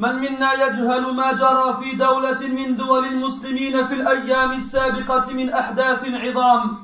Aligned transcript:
من 0.00 0.14
منا 0.14 0.52
يجهل 0.52 1.14
ما 1.14 1.32
جرى 1.32 1.78
في 1.82 1.96
دولة 1.96 2.40
من 2.46 2.76
دول 2.76 3.04
المسلمين 3.04 3.86
في 3.86 3.94
الأيام 3.94 4.52
السابقة 4.52 5.32
من 5.32 5.52
أحداث 5.52 6.04
عظام. 6.04 6.76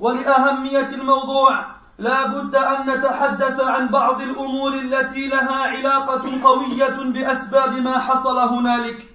ولأهمية 0.00 0.88
الموضوع 0.88 1.66
لا 1.98 2.26
بد 2.26 2.54
أن 2.56 2.90
نتحدث 2.90 3.60
عن 3.60 3.88
بعض 3.88 4.20
الأمور 4.20 4.74
التي 4.74 5.26
لها 5.28 5.54
علاقة 5.54 6.42
قوية 6.44 6.96
بأسباب 7.14 7.72
ما 7.72 7.98
حصل 7.98 8.38
هنالك. 8.38 9.14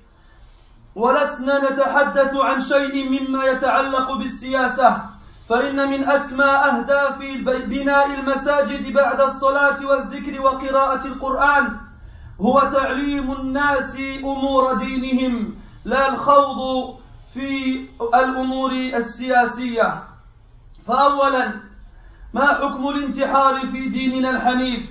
ولسنا 0.96 1.72
نتحدث 1.72 2.36
عن 2.36 2.62
شيء 2.62 2.96
مما 3.10 3.46
يتعلق 3.46 4.12
بالسياسة 4.12 4.98
فإن 5.50 5.90
من 5.90 6.10
أسمى 6.10 6.46
أهداف 6.46 7.18
بناء 7.66 8.06
المساجد 8.06 8.94
بعد 8.94 9.22
الصلاة 9.22 9.86
والذكر 9.86 10.42
وقراءة 10.42 11.06
القرآن 11.08 11.91
هو 12.42 12.60
تعليم 12.60 13.32
الناس 13.32 13.98
أمور 14.24 14.74
دينهم 14.74 15.56
لا 15.86 16.14
الخوض 16.14 16.96
في 17.34 17.86
الأمور 18.02 18.72
السياسية. 18.72 20.04
فاولا 20.88 21.54
ما 22.34 22.48
حكم 22.48 22.88
الانتحار 22.88 23.68
في 23.68 23.90
ديننا 23.90 24.30
الحنيف؟ 24.30 24.90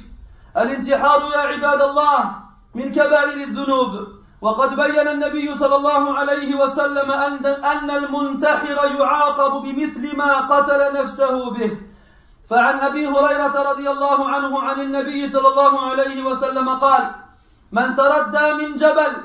الانتحار 0.57 1.31
يا 1.33 1.39
عباد 1.39 1.81
الله 1.81 2.35
من 2.75 2.93
كبائر 2.93 3.41
الذنوب. 3.49 4.09
وقد 4.41 4.77
بين 4.77 5.09
النبي 5.09 5.55
صلى 5.55 5.77
الله 5.77 6.19
عليه 6.19 6.55
وسلم 6.55 7.11
أن 7.11 7.47
أن 7.47 7.91
المنتحر 7.91 8.79
يعاقب 8.99 9.63
بمثل 9.63 10.17
ما 10.17 10.41
قتل 10.41 11.03
نفسه 11.03 11.51
به. 11.51 11.77
فعن 12.51 12.81
أبي 12.81 13.07
هريرة 13.07 13.71
رضي 13.71 13.91
الله 13.91 14.29
عنه 14.29 14.63
عن 14.63 14.81
النبي 14.81 15.29
صلى 15.29 15.49
الله 15.49 15.81
عليه 15.81 16.23
وسلم 16.23 16.69
قال 16.69 17.11
من 17.73 17.95
تردى 17.95 18.53
من 18.53 18.77
جبل 18.77 19.17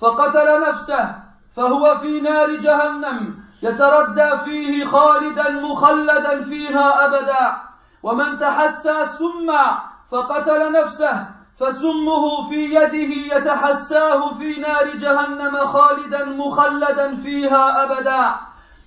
فقتل 0.00 0.60
نفسه 0.68 1.14
فهو 1.56 1.98
في 1.98 2.20
نار 2.20 2.50
جهنم 2.50 3.34
يتردى 3.62 4.30
فيه 4.44 4.84
خالدا 4.84 5.50
مخلدا 5.50 6.42
فيها 6.42 7.06
أبدا. 7.06 7.56
ومن 8.02 8.38
تحسى 8.38 9.06
سما 9.06 9.78
فقتل 10.10 10.72
نفسه 10.72 11.26
فسمه 11.60 12.48
في 12.48 12.74
يده 12.74 13.36
يتحساه 13.36 14.34
في 14.34 14.60
نار 14.60 14.88
جهنم 14.88 15.56
خالدا 15.56 16.24
مخلدا 16.24 17.16
فيها 17.16 17.84
أبدا. 17.84 18.34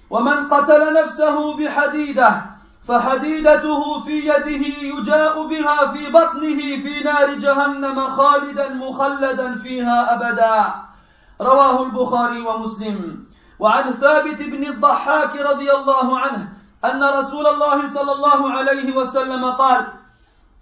ومن 0.09 0.49
قتل 0.49 0.93
نفسه 0.93 1.57
بحديده 1.57 2.52
فحديدته 2.87 3.99
في 3.99 4.19
يده 4.19 4.65
يجاء 4.81 5.47
بها 5.47 5.93
في 5.93 6.11
بطنه 6.11 6.59
في 6.83 7.03
نار 7.03 7.33
جهنم 7.33 7.99
خالدا 7.99 8.73
مخلدا 8.73 9.55
فيها 9.55 10.15
أبدا. 10.15 10.73
رواه 11.41 11.83
البخاري 11.83 12.41
ومسلم. 12.41 13.25
وعن 13.59 13.91
ثابت 13.91 14.41
بن 14.41 14.63
الضحاك 14.63 15.35
رضي 15.35 15.71
الله 15.71 16.19
عنه 16.19 16.53
أن 16.85 17.03
رسول 17.03 17.47
الله 17.47 17.87
صلى 17.87 18.11
الله 18.11 18.51
عليه 18.51 18.95
وسلم 18.95 19.45
قال 19.45 19.87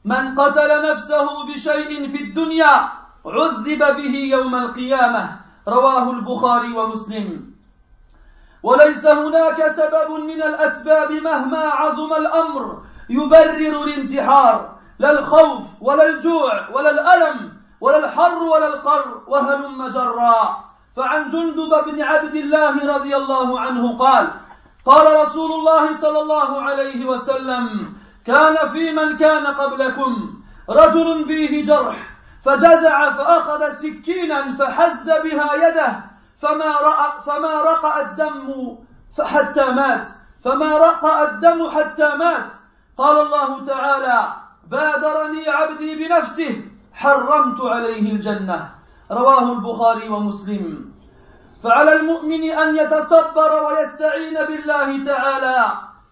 من 0.06 0.40
قتل 0.40 0.92
نفسه 0.92 1.46
بشيء 1.46 2.08
في 2.08 2.24
الدنيا 2.24 2.90
عذب 3.26 3.80
به 3.80 4.16
يوم 4.16 4.56
القيامة 4.56 5.40
رواه 5.68 6.12
البخاري 6.12 6.74
ومسلم. 6.74 7.51
وليس 8.64 9.06
هناك 9.06 9.72
سبب 9.72 10.12
من 10.12 10.44
الأسباب 10.44 11.12
مهما 11.12 11.58
عظم 11.58 12.14
الأمر 12.14 12.78
يبرر 13.10 13.84
الانتحار 13.84 14.76
لا 15.00 15.12
الخوف 15.12 15.68
ولا 15.82 16.10
الجوع 16.10 16.70
ولا 16.70 16.90
الألم 16.90 17.54
ولا 17.82 17.98
الحر 18.06 18.44
ولا 18.44 18.68
القر 18.68 19.22
وهلم 19.28 19.88
جرا. 19.88 20.72
فعن 20.96 21.30
جندب 21.30 21.74
بن 21.86 22.02
عبد 22.02 22.36
الله 22.36 22.96
رضي 22.96 23.16
الله 23.16 23.60
عنه 23.60 23.98
قال 23.98 24.28
قال 24.86 25.28
رسول 25.28 25.52
الله 25.52 25.94
صلى 25.94 26.20
الله 26.20 26.62
عليه 26.62 27.06
وسلم 27.06 27.94
كان 28.26 28.70
في 28.70 28.92
من 28.92 29.18
كان 29.18 29.48
قبلكم 29.48 30.34
رجل 30.70 31.26
فيه 31.26 31.66
جرح 31.66 31.98
فجزع 32.46 33.12
فأخذ 33.12 33.74
سكينا 33.74 34.56
فحز 34.60 35.10
بها 35.10 35.56
يده 35.56 36.11
فما 36.42 36.66
رأى 36.66 37.22
فما 37.26 37.62
رقى 37.62 38.02
الدم 38.02 38.78
حتى 39.20 39.66
مات. 39.66 40.08
فما 40.44 40.78
رقى 40.78 41.32
الدم 41.32 41.70
حتى 41.70 42.16
مات. 42.16 42.54
قال 42.98 43.26
الله 43.26 43.66
تعالى 43.66 44.34
بادرني 44.68 45.50
عبدي 45.50 45.96
بنفسه 45.96 46.62
حرمت 46.94 47.62
عليه 47.62 48.12
الجنة. 48.12 48.70
رواه 49.12 49.54
البخاري 49.54 50.10
ومسلم. 50.10 50.92
فعلى 51.64 51.94
المؤمن 51.96 52.44
أن 52.52 52.78
يتصبر 52.78 53.52
ويستعين 53.64 54.34
بالله 54.34 55.06
تعالى 55.06 55.72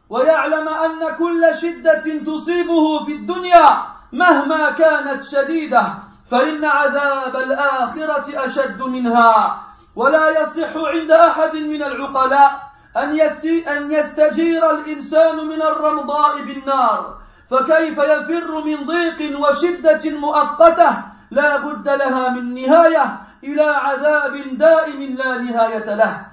ويعلم 0.09 0.67
أن 0.67 1.15
كل 1.17 1.55
شدة 1.61 2.03
تصيبه 2.25 3.05
في 3.05 3.11
الدنيا 3.15 3.83
مهما 4.13 4.71
كانت 4.71 5.23
شديدة 5.23 5.83
فإن 6.31 6.65
عذاب 6.65 7.35
الآخرة 7.35 8.45
أشد 8.45 8.81
منها. 8.81 9.68
ولا 9.95 10.29
يصح 10.41 10.75
عند 10.75 11.11
أحد 11.11 11.55
من 11.55 11.83
العقلاء 11.83 12.69
أن 12.97 13.19
أن 13.67 13.91
يستجير 13.91 14.71
الإنسان 14.71 15.47
من 15.47 15.61
الرمضاء 15.61 16.41
بالنار. 16.41 17.17
فكيف 17.51 17.97
يفر 17.97 18.63
من 18.63 18.85
ضيق 18.85 19.39
وشدة 19.39 20.19
مؤقتة؟ 20.19 20.89
لا 21.31 21.57
بد 21.57 21.89
لها 21.89 22.29
من 22.29 22.55
نهاية 22.61 23.21
إلى 23.43 23.63
عذاب 23.63 24.57
دائم 24.57 25.15
لا 25.17 25.37
نهاية 25.37 25.95
له. 25.95 26.25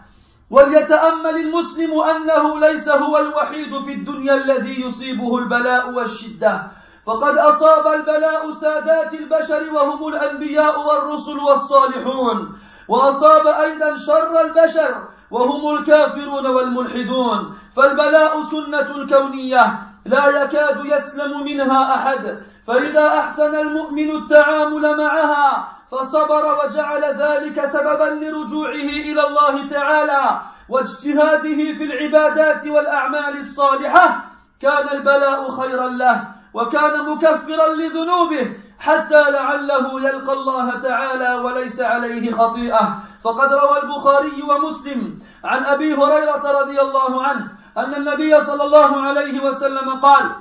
وليتأمل 0.51 1.37
المسلم 1.37 2.01
أنه 2.01 2.61
ليس 2.61 2.89
هو 2.89 3.19
الوحيد 3.19 3.83
في 3.85 3.93
الدنيا 3.93 4.35
الذي 4.35 4.87
يصيبه 4.87 5.39
البلاء 5.39 5.91
والشدة. 5.91 6.63
فقد 7.07 7.39
أصاب 7.39 7.87
البلاء 7.87 8.51
سادات 8.51 9.15
البشر 9.15 9.73
وهم 9.73 10.09
الأنبياء 10.09 10.81
والرسل 10.81 11.39
والصالحون. 11.39 12.59
وأصاب 12.89 13.47
أيضا 13.47 13.97
شر 13.97 14.41
البشر 14.41 14.95
وهم 15.31 15.77
الكافرون 15.77 16.47
والملحدون. 16.47 17.59
فالبلاء 17.77 18.43
سنة 18.43 19.07
كونية 19.07 19.67
لا 20.05 20.43
يكاد 20.43 20.85
يسلم 20.85 21.45
منها 21.45 21.95
أحد. 21.95 22.43
فإذا 22.67 23.07
أحسن 23.19 23.55
المؤمن 23.55 24.17
التعامل 24.17 24.97
معها 24.97 25.69
فصبر 25.93 26.59
وجعل 26.65 27.05
ذلك 27.05 27.67
سببا 27.67 28.25
لرجوعه 28.25 28.91
إلى 29.09 29.27
الله 29.27 29.69
تعالى. 29.69 30.41
واجتهاده 30.69 31.57
في 31.79 31.85
العبادات 31.85 32.67
والأعمال 32.67 33.41
الصالحة 33.41 34.25
كان 34.63 34.89
البلاء 34.93 35.51
خيرا 35.51 35.89
له 35.89 36.29
وكان 36.55 37.09
مكفرا 37.11 37.75
لذنوبه. 37.75 38.66
حتى 38.79 39.31
لعله 39.31 40.01
يلقى 40.01 40.33
الله 40.33 40.81
تعالى 40.81 41.35
وليس 41.35 41.81
عليه 41.81 42.33
خطيئة. 42.33 43.03
فقد 43.25 43.53
روى 43.53 43.83
البخاري 43.83 44.43
ومسلم 44.43 45.19
عن 45.45 45.65
أبي 45.65 45.95
هريرة 45.95 46.61
رضي 46.61 46.81
الله 46.81 47.23
عنه 47.23 47.53
أن 47.77 47.95
النبي 47.95 48.41
صلى 48.41 48.65
الله 48.65 49.01
عليه 49.03 49.41
وسلم 49.41 49.91
قال 49.91 50.33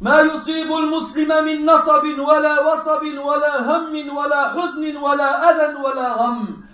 ما 0.00 0.20
يصيب 0.20 0.72
المسلم 0.72 1.44
من 1.44 1.66
نصب 1.66 2.04
ولا 2.18 2.60
وصب 2.60 3.02
ولا 3.24 3.60
هم 3.62 4.16
ولا 4.16 4.48
حزن 4.48 4.96
ولا 4.96 5.50
أذى 5.50 5.74
ولا 5.74 6.08
غم. 6.12 6.64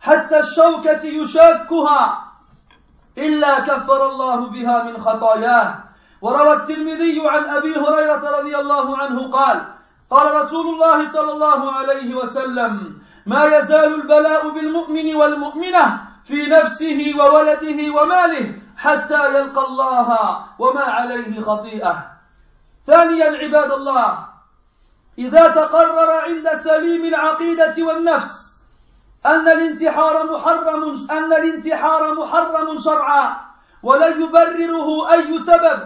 حتى 0.00 0.40
الشوكة 0.40 1.04
يشاكها 1.04 2.24
إلا 3.18 3.60
كفر 3.60 4.10
الله 4.10 4.36
بها 4.36 4.82
من 4.82 5.00
خطاياه. 5.00 5.74
وروى 6.22 6.52
الترمذي 6.52 7.22
عن 7.24 7.44
أبي 7.50 7.76
هريرة 7.76 8.38
رضي 8.38 8.56
الله 8.56 8.98
عنه 8.98 9.30
قال 9.30 9.79
قال 10.10 10.44
رسول 10.44 10.66
الله 10.74 11.08
صلى 11.08 11.32
الله 11.32 11.72
عليه 11.72 12.14
وسلم 12.14 13.00
ما 13.26 13.44
يزال 13.44 13.94
البلاء 13.94 14.48
بالمؤمن 14.48 15.14
والمؤمنة 15.14 16.02
في 16.24 16.46
نفسه 16.46 17.14
وولده 17.18 17.94
وماله 17.94 18.54
حتى 18.76 19.38
يلقى 19.38 19.66
الله 19.66 20.38
وما 20.58 20.80
عليه 20.84 21.40
خطيئة. 21.40 22.06
ثانيا 22.86 23.24
عباد 23.24 23.72
الله 23.72 24.18
إذا 25.18 25.48
تقرر 25.48 26.10
عند 26.10 26.48
سليم 26.48 27.04
العقيدة 27.04 27.74
والنفس 27.78 28.56
أن 29.26 29.48
الانتحار 29.48 30.32
محرم 30.32 31.06
أن 31.10 31.32
الانتحار 31.32 32.14
محرم 32.14 32.78
شرعا 32.78 33.36
ولن 33.82 34.22
يبرره 34.22 35.12
أي 35.12 35.38
سبب 35.38 35.78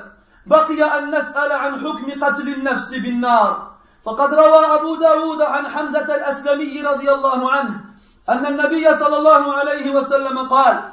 بقي 0.46 0.98
أن 0.98 1.18
نسأل 1.18 1.52
عن 1.52 1.80
حكم 1.80 2.24
قتل 2.24 2.48
النفس 2.48 2.94
بالنار. 2.94 3.73
فقد 4.04 4.34
روى 4.34 4.66
أبو 4.66 4.94
داود 4.94 5.42
عن 5.42 5.68
حمزة 5.68 6.14
الأسلمي 6.14 6.82
رضي 6.82 7.10
الله 7.10 7.52
عنه 7.52 7.80
أن 8.28 8.46
النبي 8.46 8.94
صلى 8.94 9.16
الله 9.16 9.52
عليه 9.52 9.90
وسلم 9.90 10.38
قال 10.38 10.92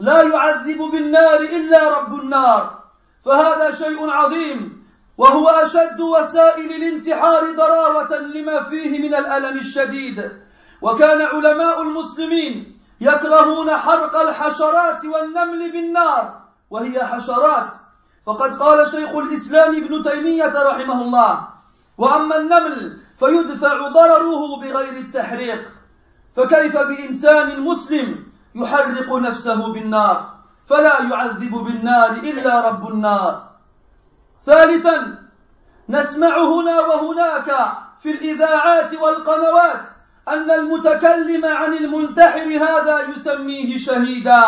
لا 0.00 0.22
يعذب 0.22 0.78
بالنار 0.78 1.40
إلا 1.40 1.98
رب 1.98 2.20
النار 2.20 2.78
فهذا 3.24 3.72
شيء 3.72 4.10
عظيم 4.10 4.78
وهو 5.18 5.48
أشد 5.48 6.00
وسائل 6.00 6.70
الانتحار 6.72 7.52
ضراوة 7.56 8.18
لما 8.18 8.62
فيه 8.62 9.08
من 9.08 9.14
الألم 9.14 9.58
الشديد. 9.58 10.30
وكان 10.82 11.22
علماء 11.22 11.82
المسلمين 11.82 12.80
يكرهون 13.00 13.76
حرق 13.76 14.16
الحشرات 14.16 15.04
والنمل 15.04 15.72
بالنار 15.72 16.40
وهي 16.70 17.04
حشرات. 17.04 17.72
فقد 18.26 18.58
قال 18.62 18.88
شيخ 18.88 19.16
الإسلام 19.16 19.76
ابن 19.76 20.02
تيمية 20.02 20.52
رحمه 20.62 21.02
الله 21.02 21.48
وأما 21.98 22.36
النمل 22.36 23.00
فيدفع 23.18 23.88
ضرره 23.88 24.60
بغير 24.60 24.92
التحريق. 24.92 25.68
فكيف 26.36 26.76
بإنسان 26.76 27.60
مسلم 27.60 28.26
يحرق 28.54 29.12
نفسه 29.16 29.72
بالنار 29.72 30.34
فلا 30.66 31.02
يعذب 31.02 31.54
بالنار 31.54 32.10
إلا 32.10 32.68
رب 32.68 32.88
النار. 32.88 33.48
ثالثا 34.46 35.18
نسمع 35.88 36.38
هنا 36.38 36.80
وهناك 36.80 37.72
في 38.00 38.10
الإذاعات 38.10 38.94
والقنوات 38.94 39.88
أن 40.28 40.50
المتكلم 40.50 41.46
عن 41.46 41.74
المنتحر 41.74 42.46
هذا 42.46 43.00
يسميه 43.08 43.78
شهيدا 43.78 44.44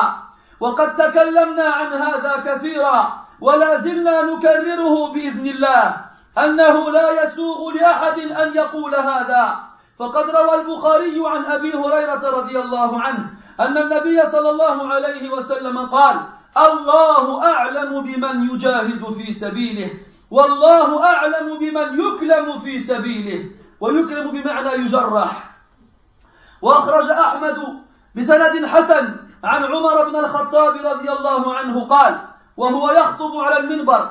وقد 0.61 0.97
تكلمنا 0.97 1.65
عن 1.65 1.93
هذا 1.93 2.33
كثيرا 2.47 3.27
ولا 3.41 3.77
زلنا 3.77 4.23
نكرره 4.23 5.13
بإذن 5.13 5.47
الله. 5.47 6.10
أنه 6.39 6.91
لا 6.91 7.23
يسوغ 7.25 7.71
لأحد 7.71 8.19
أن 8.19 8.57
يقول 8.57 8.95
هذا. 8.95 9.59
فقد 9.99 10.31
روى 10.31 10.61
البخاري 10.61 11.23
عن 11.27 11.45
أبي 11.45 11.73
هريرة 11.73 12.31
رضي 12.37 12.59
الله 12.59 13.01
عنه 13.01 13.31
أن 13.61 13.79
النبي 13.79 14.27
صلى 14.27 14.51
الله 14.51 14.93
عليه 14.93 15.31
وسلم 15.31 15.79
قال 15.79 16.21
الله 16.57 17.53
أعلم 17.53 18.01
بمن 18.01 18.51
يجاهد 18.51 19.13
في 19.13 19.33
سبيله 19.33 19.91
والله 20.31 21.05
أعلم 21.05 21.59
بمن 21.59 22.01
يكلم 22.01 22.59
في 22.59 22.81
سبيله. 22.81 23.51
ويكلم 23.81 24.31
بمعنى 24.31 24.73
يجرح. 24.73 25.51
وأخرج 26.63 27.11
أحمد 27.11 27.59
بسند 28.17 28.67
حسن 28.67 29.17
عن 29.45 29.65
عمر 29.65 30.09
بن 30.09 30.17
الخطاب 30.17 30.75
رضي 30.85 31.11
الله 31.13 31.55
عنه 31.55 31.85
قال 31.85 32.19
وهو 32.57 32.91
يخطب 32.91 33.37
على 33.37 33.59
المنبر 33.59 34.11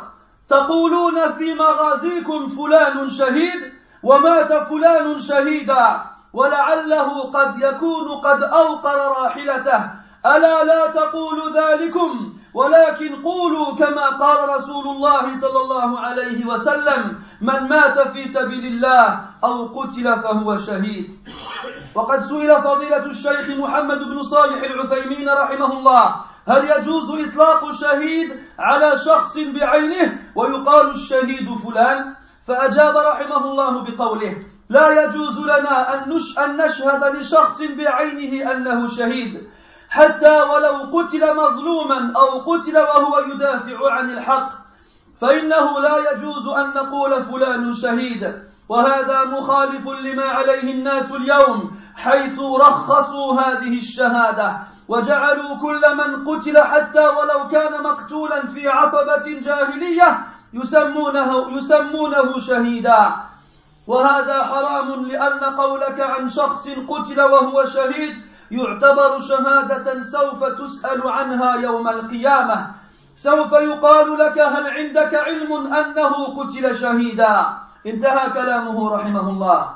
تقولون 0.50 1.32
في 1.32 1.54
مغازيكم 1.54 2.48
فلان 2.48 3.10
شهيد 3.10 3.74
ومات 4.04 4.54
فلان 4.54 5.20
شهيدا 5.20 6.02
ولعله 6.34 7.32
قد 7.32 7.60
يكون 7.62 8.08
قد 8.12 8.44
أوقر 8.44 9.22
راحلته. 9.22 9.92
ألا 10.26 10.64
لا 10.64 10.88
تقولوا 10.88 11.50
ذلكم 11.50 12.34
ولكن 12.54 13.16
قولوا 13.24 13.76
كما 13.76 14.08
قال 14.10 14.50
رسول 14.60 14.88
الله 14.88 15.40
صلى 15.40 15.60
الله 15.62 16.00
عليه 16.00 16.46
وسلم 16.46 17.20
من 17.42 17.60
مات 17.70 18.08
في 18.08 18.28
سبيل 18.28 18.66
الله 18.66 19.20
أو 19.44 19.66
قتل 19.80 20.16
فهو 20.16 20.58
شهيد. 20.58 21.20
وقد 21.96 22.20
سئل 22.20 22.62
فضيلة 22.62 23.06
الشيخ 23.06 23.50
محمد 23.50 24.00
بن 24.00 24.24
صالح 24.24 24.62
العثيمين 24.64 25.30
رحمه 25.30 25.74
الله 25.74 26.16
هل 26.50 26.70
يجوز 26.80 27.28
إطلاق 27.28 27.72
شهيد 27.72 28.36
على 28.60 28.98
شخص 28.98 29.38
بعينه 29.38 30.18
ويقال 30.36 30.90
الشهيد 30.90 31.56
فلان؟ 31.56 32.14
فأجاب 32.48 32.98
رحمه 32.98 33.46
الله 33.46 33.82
بقوله 33.82 34.36
لا 34.70 35.04
يجوز 35.04 35.40
لنا 35.40 36.04
أن 36.04 36.58
نشهد 36.58 37.16
لشخص 37.16 37.62
بعينه 37.62 38.52
أنه 38.52 38.88
شهيد 38.88 39.48
حتى 39.90 40.42
ولو 40.42 41.00
قتل 41.00 41.36
مظلوما 41.38 42.14
أو 42.16 42.40
قتل 42.40 42.78
وهو 42.78 43.20
يدافع 43.20 43.92
عن 43.92 44.12
الحق. 44.12 44.50
فإنه 45.22 45.80
لا 45.80 46.12
يجوز 46.12 46.48
أن 46.48 46.70
نقول 46.70 47.24
فلان 47.24 47.74
شهيد 47.74 48.34
وهذا 48.70 49.26
مخالف 49.26 49.88
لما 49.88 50.26
عليه 50.26 50.74
الناس 50.74 51.12
اليوم 51.12 51.72
حيث 51.96 52.40
رخصوا 52.40 53.42
هذه 53.42 53.78
الشهادة. 53.78 54.58
وجعلوا 54.90 55.58
كل 55.62 55.82
من 55.96 56.30
قتل 56.30 56.58
حتى 56.58 57.06
ولو 57.08 57.48
كان 57.48 57.84
مقتولا 57.84 58.48
في 58.48 58.70
عصبة 58.70 59.26
جاهلية 59.46 60.20
يسمونه 60.54 61.58
يسمونه 61.58 62.40
شهيدا. 62.40 63.12
وهذا 63.88 64.44
حرام 64.44 65.06
لأن 65.06 65.44
قولك 65.44 66.00
عن 66.00 66.30
شخص 66.30 66.68
قتل 66.68 67.22
وهو 67.22 67.66
شهيد 67.66 68.16
يعتبر 68.52 69.20
شهادة 69.20 70.04
سوف 70.04 70.44
تسأل 70.44 71.08
عنها 71.08 71.56
يوم 71.56 71.88
القيامة. 71.88 72.72
سوف 73.18 73.52
يقال 73.52 74.18
لك 74.20 74.38
هل 74.40 74.68
عندك 74.68 75.14
علم 75.16 75.74
أنه 75.74 76.14
قتل 76.38 76.78
شهيدا. 76.78 77.46
انتهى 77.86 78.30
كلامه 78.30 78.96
رحمه 78.96 79.30
الله. 79.30 79.70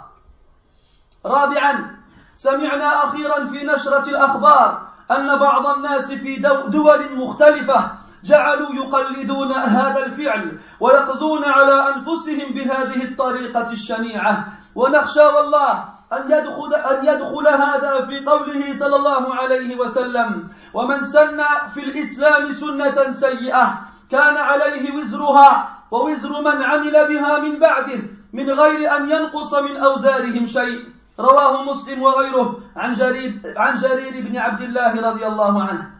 رابعا 1.25 1.95
سمعنا 2.35 3.03
أخيرا 3.03 3.45
في 3.45 3.65
نشرة 3.65 4.09
الأخبار 4.09 4.92
أن 5.11 5.39
بعض 5.39 5.77
الناس 5.77 6.11
في 6.11 6.35
دول 6.67 7.15
مختلفة 7.15 7.91
جعلوا 8.23 8.73
يقلدون 8.73 9.51
هذا 9.51 10.05
الفعل 10.05 10.59
ويقضون 10.79 11.43
على 11.45 11.95
أنفسهم 11.95 12.53
بهذه 12.53 13.03
الطريقة 13.03 13.71
الشنيعة. 13.71 14.47
ونخشى 14.75 15.25
والله 15.25 15.83
أن 16.13 16.31
يدخل, 16.31 16.73
أن 16.75 17.05
يدخل 17.05 17.47
هذا 17.47 18.05
في 18.05 18.25
قوله 18.25 18.73
صلى 18.73 18.95
الله 18.95 19.35
عليه 19.35 19.75
وسلم 19.75 20.49
ومن 20.73 21.03
سن 21.03 21.43
في 21.73 21.79
الإسلام 21.79 22.53
سنة 22.53 23.11
سيئة 23.11 23.79
كان 24.11 24.37
عليه 24.37 24.95
وزرها 24.95 25.69
ووزر 25.91 26.41
من 26.41 26.63
عمل 26.63 26.91
بها 26.91 27.39
من 27.39 27.59
بعده 27.59 27.99
من 28.33 28.49
غير 28.51 28.97
أن 28.97 29.09
ينقص 29.09 29.53
من 29.53 29.77
أوزارهم 29.77 30.45
شيء 30.45 30.92
رواه 31.19 31.63
مسلم 31.63 32.01
وغيره 32.03 32.59
عن 32.75 32.93
جرير, 32.93 33.33
عن 33.57 33.75
جرير 33.75 34.13
بن 34.27 34.37
عبد 34.37 34.61
الله 34.61 35.01
رضي 35.09 35.25
الله 35.25 35.61
عنه. 35.61 35.91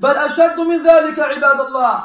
بل 0.00 0.10
أشد 0.10 0.60
من 0.60 0.82
ذلك 0.82 1.18
عباد 1.18 1.60
الله 1.60 2.04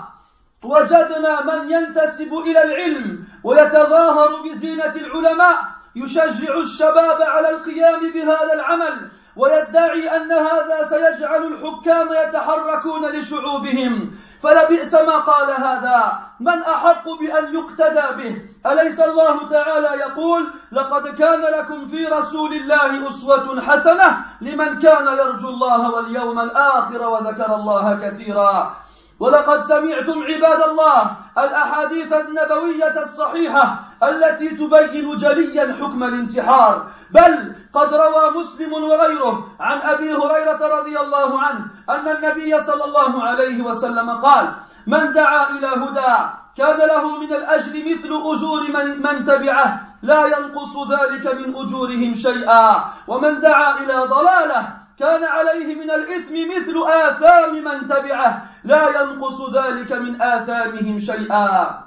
وجدنا 0.64 1.42
من 1.42 1.72
ينتسب 1.72 2.34
إلى 2.34 2.64
العلم 2.64 3.28
ويتظاهر 3.44 4.42
بزينة 4.42 4.96
العلماء 4.96 5.56
يشجع 5.96 6.58
الشباب 6.58 7.22
على 7.22 7.50
القيام 7.50 8.12
بهذا 8.14 8.54
العمل 8.54 9.12
ويدعي 9.36 10.16
أن 10.18 10.32
هذا 10.32 10.78
سيجعل 10.90 11.44
الحكام 11.44 12.08
يتحركون 12.14 13.06
لشعوبهم. 13.06 14.12
فلبئس 14.44 14.94
ما 14.94 15.18
قال 15.18 15.52
هذا. 15.52 16.20
من 16.40 16.64
أحق 16.64 17.04
بأن 17.20 17.54
يقتدى 17.56 18.08
به؟ 18.18 18.42
أليس 18.72 19.00
الله 19.00 19.50
تعالى 19.50 19.88
يقول 19.88 20.48
لقد 20.72 21.08
كان 21.08 21.42
لكم 21.42 21.88
في 21.88 22.06
رسول 22.06 22.54
الله 22.54 23.10
أسوة 23.10 23.62
حسنة 23.62 24.26
لمن 24.42 24.80
كان 24.80 25.08
يرجو 25.08 25.50
الله 25.50 25.92
واليوم 25.92 26.40
الآخر 26.40 27.08
وذكر 27.08 27.56
الله 27.56 28.00
كثيرا. 28.04 28.76
ولقد 29.20 29.62
سمعتم 29.62 30.24
عباد 30.24 30.62
الله 30.70 31.12
الأحاديث 31.38 32.14
النبوية 32.14 33.04
الصحيحة 33.04 33.87
التي 34.04 34.50
تبين 34.50 35.16
جليا 35.16 35.74
حكم 35.74 36.04
الانتحار 36.04 36.88
بل 37.12 37.56
قد 37.74 37.94
روى 37.94 38.40
مسلم 38.40 38.74
وغيره 38.74 39.56
عن 39.60 39.82
أبي 39.82 40.14
هريرة 40.14 40.80
رضي 40.80 41.00
الله 41.00 41.42
عنه 41.42 41.66
أن 41.90 42.08
النبي 42.16 42.62
صلى 42.62 42.84
الله 42.84 43.24
عليه 43.24 43.62
وسلم 43.62 44.10
قال 44.10 44.54
من 44.88 45.14
دعا 45.14 45.50
إلى 45.50 45.68
هدى 45.68 46.16
كان 46.58 46.78
له 46.78 47.18
من 47.20 47.34
الأجر 47.34 47.72
مثل 47.72 48.12
أجور 48.26 48.62
من, 48.62 49.02
من 49.02 49.26
تبعه 49.26 49.82
لا 50.02 50.26
ينقص 50.26 50.74
ذلك 50.92 51.26
من 51.36 51.56
أجورهم 51.56 52.16
شيئا 52.16 52.94
ومن 53.08 53.40
دعا 53.40 53.78
إلى 53.78 53.94
ضلاله 53.94 54.78
كان 55.00 55.24
عليه 55.24 55.76
من 55.76 55.92
الإثم 55.92 56.34
مثل 56.34 56.84
آثام 56.88 57.56
من 57.64 57.88
تبعه 57.88 58.46
لا 58.64 58.90
ينقص 58.90 59.42
ذلك 59.56 59.92
من 59.92 60.22
آثامهم 60.22 61.00
شيئا. 61.00 61.87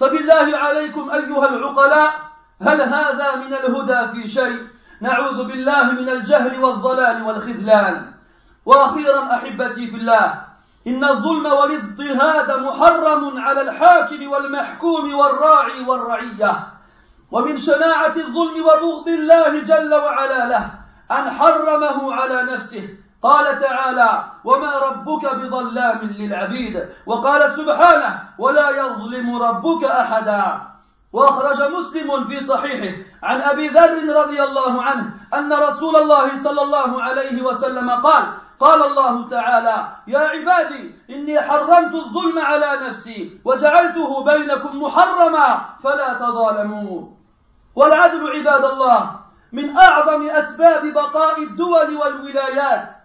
فبالله 0.00 0.58
عليكم 0.58 1.10
أيها 1.10 1.48
العقلاء 1.48 2.14
هل 2.62 2.80
هذا 2.80 3.36
من 3.36 3.52
الهدى 3.54 4.12
في 4.12 4.28
شيء؟ 4.28 4.66
نعوذ 5.00 5.44
بالله 5.44 5.92
من 5.92 6.08
الجهل 6.08 6.64
والضلال 6.64 7.22
والخذلان. 7.22 8.12
وأخيرا 8.66 9.34
أحبتي 9.34 9.86
في 9.86 9.96
الله 9.96 10.42
إن 10.86 11.04
الظلم 11.04 11.46
والاضطهاد 11.46 12.60
محرم 12.60 13.38
على 13.38 13.60
الحاكم 13.60 14.28
والمحكوم 14.28 15.14
والراعي 15.14 15.80
والرعية. 15.86 16.66
ومن 17.30 17.56
شناعة 17.56 18.16
الظلم 18.16 18.62
وبغض 18.62 19.08
الله 19.08 19.60
جل 19.60 19.94
وعلا 19.94 20.48
له 20.48 20.70
أن 21.10 21.30
حرمه 21.30 22.14
على 22.14 22.42
نفسه. 22.42 22.88
قال 23.22 23.60
تعالى 23.60 24.24
وما 24.44 24.78
ربك 24.78 25.34
بظلام 25.34 25.98
للعبيد 26.02 26.88
وقال 27.06 27.50
سبحانه 27.50 28.22
ولا 28.38 28.70
يظلم 28.70 29.42
ربك 29.42 29.84
أحدا 29.84 30.60
وأخرج 31.12 31.62
مسلم 31.72 32.24
في 32.24 32.40
صحيحه 32.44 32.96
عن 33.22 33.40
أبي 33.42 33.68
ذر 33.68 34.16
رضي 34.20 34.42
الله 34.42 34.82
عنه 34.82 35.10
أن 35.34 35.52
رسول 35.52 35.96
الله 35.96 36.38
صلى 36.38 36.62
الله 36.62 37.02
عليه 37.02 37.42
وسلم 37.42 37.90
قال 37.90 38.24
قال 38.60 38.82
الله 38.82 39.28
تعالى 39.28 39.88
يا 40.06 40.18
عبادي 40.18 40.94
إني 41.10 41.40
حرمت 41.40 41.94
الظلم 41.94 42.38
على 42.38 42.88
نفسي 42.88 43.40
وجعلته 43.44 44.24
بينكم 44.24 44.82
محرما 44.82 45.64
فلا 45.84 46.14
تظالموا 46.14 47.08
والعدل 47.76 48.30
عباد 48.30 48.64
الله 48.64 49.10
من 49.52 49.76
أعظم 49.76 50.30
أسباب 50.30 50.86
بقاء 50.92 51.42
الدول 51.42 51.96
والولايات 51.96 52.97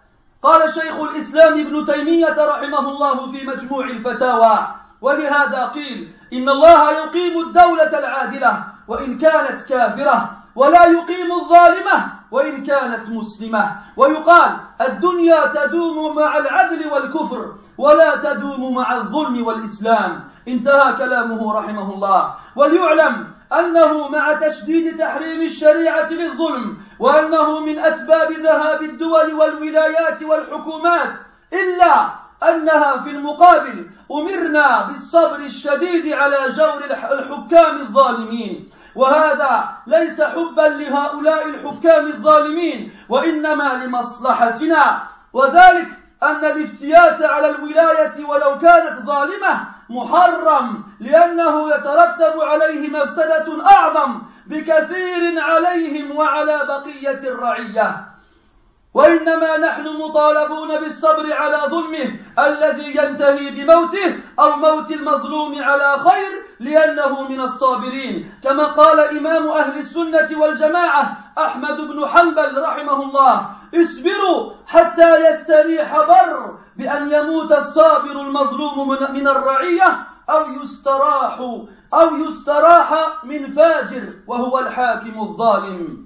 قال 0.44 0.74
شيخ 0.74 1.00
الإسلام 1.00 1.60
ابن 1.60 1.84
تيمية 1.84 2.36
رحمه 2.38 2.88
الله 2.88 3.32
في 3.32 3.46
مجموع 3.46 3.84
الفتاوى 3.84 4.66
ولهذا 5.00 5.66
قيل 5.66 6.12
إن 6.32 6.48
الله 6.48 6.92
يقيم 6.92 7.40
الدولة 7.40 7.98
العادلة 7.98 8.64
وإن 8.88 9.18
كانت 9.18 9.62
كافرة 9.68 10.30
ولا 10.54 10.84
يقيم 10.84 11.32
الظالمة 11.32 12.12
وإن 12.30 12.64
كانت 12.64 13.08
مسلمة. 13.08 13.76
ويقال 13.96 14.56
الدنيا 14.80 15.46
تدوم 15.46 16.16
مع 16.16 16.38
العدل 16.38 16.92
والكفر 16.92 17.52
ولا 17.78 18.16
تدوم 18.16 18.74
مع 18.74 18.96
الظلم 18.96 19.46
والإسلام. 19.46 20.24
انتهى 20.48 20.92
كلامه 20.92 21.58
رحمه 21.58 21.94
الله. 21.94 22.34
وليعلم 22.56 23.33
أنه 23.60 24.08
مع 24.08 24.32
تشديد 24.32 24.98
تحريم 24.98 25.42
الشريعة 25.42 26.12
للظلم 26.12 26.76
وأنه 26.98 27.60
من 27.60 27.78
أسباب 27.78 28.32
ذهاب 28.32 28.82
الدول 28.82 29.34
والولايات 29.34 30.22
والحكومات 30.22 31.10
إلا 31.52 32.10
أنها 32.48 33.02
في 33.02 33.10
المقابل 33.10 33.90
أمرنا 34.12 34.82
بالصبر 34.82 35.36
الشديد 35.36 36.12
على 36.12 36.36
جور 36.48 36.84
الحكام 37.12 37.80
الظالمين. 37.80 38.70
وهذا 38.94 39.68
ليس 39.86 40.22
حبا 40.22 40.62
لهؤلاء 40.62 41.48
الحكام 41.48 42.06
الظالمين 42.06 42.92
وإنما 43.08 43.84
لمصلحتنا. 43.84 45.02
وذلك 45.32 45.88
أن 46.22 46.44
الافتيات 46.44 47.22
على 47.22 47.50
الولاية 47.50 48.24
ولو 48.28 48.58
كانت 48.58 49.06
ظالمة 49.06 49.73
محرم 49.90 50.84
لأنه 51.00 51.68
يترتب 51.68 52.40
عليه 52.40 52.88
مفسدة 52.90 53.70
أعظم 53.70 54.22
بكثير 54.46 55.40
عليهم 55.40 56.16
وعلى 56.16 56.60
بقية 56.68 57.28
الرعية. 57.28 58.14
وإنما 58.94 59.56
نحن 59.56 59.88
مطالبون 59.88 60.80
بالصبر 60.80 61.32
على 61.32 61.56
ظلمه 61.66 62.16
الذي 62.38 62.96
ينتهي 62.96 63.50
بموته 63.50 64.20
أو 64.38 64.56
موت 64.56 64.90
المظلوم 64.90 65.62
على 65.62 65.98
خير 65.98 66.30
لأنه 66.60 67.28
من 67.28 67.40
الصابرين. 67.40 68.34
كما 68.44 68.64
قال 68.64 69.00
إمام 69.18 69.48
أهل 69.48 69.78
السنة 69.78 70.28
والجماعة 70.38 71.16
أحمد 71.38 71.76
بن 71.76 72.06
حنبل 72.06 72.62
رحمه 72.62 73.02
الله 73.02 73.50
اصبروا 73.82 74.52
حتى 74.66 75.30
يستريح 75.30 75.96
بر 75.96 76.58
بأن 76.76 77.12
يموت 77.12 77.52
الصابر 77.52 78.20
المظلوم 78.20 78.88
من 78.88 79.28
الرعية 79.28 80.06
أو 80.30 80.50
يستراح 80.50 81.40
أو 81.94 82.16
يستراح 82.16 83.24
من 83.24 83.50
فاجر 83.50 84.12
وهو 84.26 84.58
الحاكم 84.58 85.20
الظالم. 85.20 86.04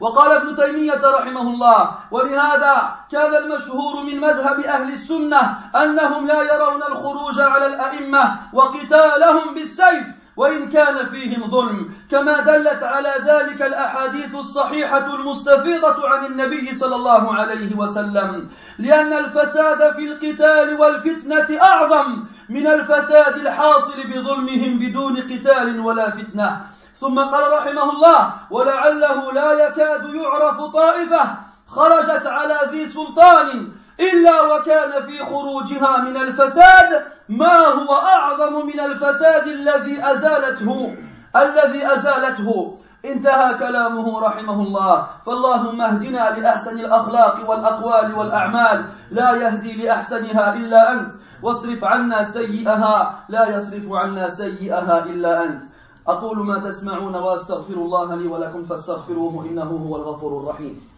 وقال 0.00 0.32
ابن 0.32 0.56
تيمية 0.56 1.00
رحمه 1.04 1.40
الله 1.40 1.94
ولهذا 2.10 2.96
كان 3.12 3.34
المشهور 3.34 4.02
من 4.02 4.20
مذهب 4.20 4.60
أهل 4.60 4.92
السنة 4.92 5.70
أنهم 5.76 6.26
لا 6.26 6.42
يرون 6.42 6.82
الخروج 6.82 7.40
على 7.40 7.66
الأئمة 7.66 8.36
وقتالهم 8.52 9.54
بالسيف 9.54 10.21
وإن 10.36 10.70
كان 10.70 11.06
فيهم 11.06 11.50
ظلم 11.50 11.90
كما 12.10 12.40
دلت 12.40 12.82
على 12.82 13.12
ذلك 13.26 13.62
الأحاديث 13.62 14.34
الصحيحة 14.34 15.14
المستفيضة 15.14 16.08
عن 16.08 16.26
النبي 16.26 16.74
صلى 16.74 16.94
الله 16.94 17.34
عليه 17.34 17.76
وسلم 17.76 18.48
لأن 18.78 19.12
الفساد 19.12 19.92
في 19.92 20.04
القتال 20.04 20.80
والفتنة 20.80 21.62
أعظم 21.62 22.24
من 22.48 22.66
الفساد 22.66 23.36
الحاصل 23.36 24.02
بظلمهم 24.02 24.78
بدون 24.78 25.16
قتال 25.16 25.80
ولا 25.80 26.10
فتنة. 26.10 26.60
ثم 27.00 27.18
قال 27.18 27.52
رحمه 27.52 27.92
الله 27.92 28.32
ولعله 28.50 29.32
لا 29.32 29.52
يكاد 29.52 30.14
يعرف 30.14 30.60
طائفة 30.60 31.22
خرجت 31.68 32.26
على 32.26 32.58
ذي 32.70 32.86
سلطان 32.86 33.68
إلا 34.00 34.42
وكان 34.42 35.06
في 35.06 35.24
خروجها 35.24 36.00
من 36.00 36.16
الفساد 36.16 37.02
ما 37.32 37.58
هو 37.58 37.92
أعظم 37.94 38.66
من 38.66 38.80
الفساد 38.80 39.46
الذي 39.46 40.04
أزالته؟ 40.04 40.96
الذي 41.36 41.92
أزالته. 41.94 42.78
انتهى 43.04 43.58
كلامه 43.58 44.20
رحمه 44.20 44.62
الله. 44.62 45.06
فاللهم 45.26 45.80
اهدنا 45.80 46.38
لأحسن 46.38 46.80
الأخلاق 46.80 47.50
والأقوال 47.50 48.14
والأعمال. 48.14 48.84
لا 49.10 49.30
يهدي 49.36 49.72
لأحسنها 49.72 50.54
إلا 50.54 50.92
أنت. 50.92 51.12
واصرف 51.42 51.84
عنا 51.84 52.24
سيئها. 52.24 53.24
لا 53.28 53.56
يصرف 53.56 53.92
عنا 53.92 54.28
سيئها 54.28 55.04
إلا 55.04 55.44
أنت. 55.44 55.62
أقول 56.06 56.38
ما 56.38 56.58
تسمعون 56.58 57.14
وأستغفر 57.14 57.74
الله 57.74 58.14
لي 58.14 58.26
ولكم 58.26 58.64
فاستغفروه 58.64 59.44
إنه 59.44 59.70
هو 59.88 59.96
الغفور 59.96 60.40
الرحيم. 60.40 60.92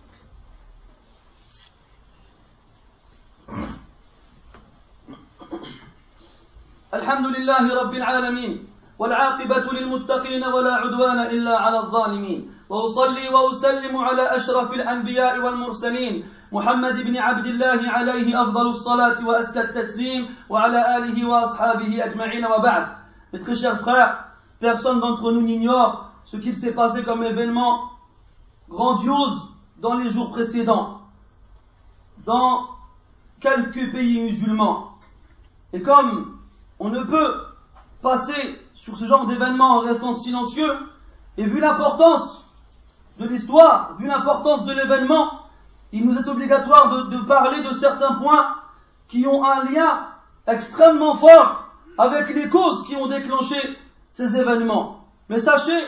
الحمد 6.94 7.26
لله 7.26 7.82
رب 7.82 7.94
العالمين 7.94 8.68
والعاقبة 8.98 9.72
للمتقين 9.72 10.44
ولا 10.44 10.74
عدوان 10.74 11.20
إلا 11.20 11.58
على 11.58 11.78
الظالمين 11.78 12.50
وأصلي 12.68 13.28
وأسلم 13.28 13.96
على 13.96 14.36
أشرف 14.36 14.72
الأنبياء 14.72 15.40
والمرسلين 15.44 16.28
محمد 16.52 16.96
بن 17.06 17.16
عبد 17.16 17.46
الله 17.46 17.80
عليه 17.90 18.42
أفضل 18.42 18.66
الصلاة 18.68 19.26
وأزكى 19.26 19.60
التسليم 19.60 20.34
وعلى 20.48 20.96
آله 20.96 21.28
وأصحابه 21.28 22.04
أجمعين 22.04 22.46
وبعد 22.46 22.86
Mes 23.32 23.40
très 23.40 23.54
Personne 24.60 25.00
d'entre 25.00 25.32
nous 25.32 25.42
n'ignore 25.42 26.12
ce 26.24 26.36
qu'il 26.36 26.54
s'est 26.56 26.74
passé 26.74 27.02
comme 27.02 27.24
événement 27.24 27.90
grandiose 28.70 29.50
dans 29.78 29.94
les 29.94 30.08
jours 30.08 30.30
précédents, 30.30 31.00
dans 32.24 32.68
quelques 33.40 33.90
pays 33.90 34.22
musulmans. 34.22 34.92
Et 35.72 35.82
comme 35.82 36.33
on 36.78 36.88
ne 36.88 37.02
peut 37.02 37.44
passer 38.02 38.60
sur 38.74 38.96
ce 38.96 39.04
genre 39.06 39.26
d'événement 39.26 39.78
en 39.78 39.80
restant 39.80 40.12
silencieux, 40.12 40.70
et 41.36 41.44
vu 41.44 41.60
l'importance 41.60 42.44
de 43.18 43.26
l'histoire, 43.26 43.96
vu 43.98 44.06
l'importance 44.06 44.64
de 44.66 44.72
l'événement, 44.72 45.40
il 45.92 46.04
nous 46.06 46.18
est 46.18 46.28
obligatoire 46.28 47.08
de, 47.08 47.16
parler 47.18 47.62
de 47.62 47.72
certains 47.72 48.14
points 48.14 48.56
qui 49.08 49.26
ont 49.26 49.44
un 49.44 49.64
lien 49.64 50.08
extrêmement 50.46 51.14
fort 51.14 51.68
avec 51.98 52.34
les 52.34 52.48
causes 52.48 52.84
qui 52.86 52.96
ont 52.96 53.06
déclenché 53.06 53.56
ces 54.12 54.36
événements. 54.36 55.04
Mais 55.28 55.38
sachez 55.38 55.78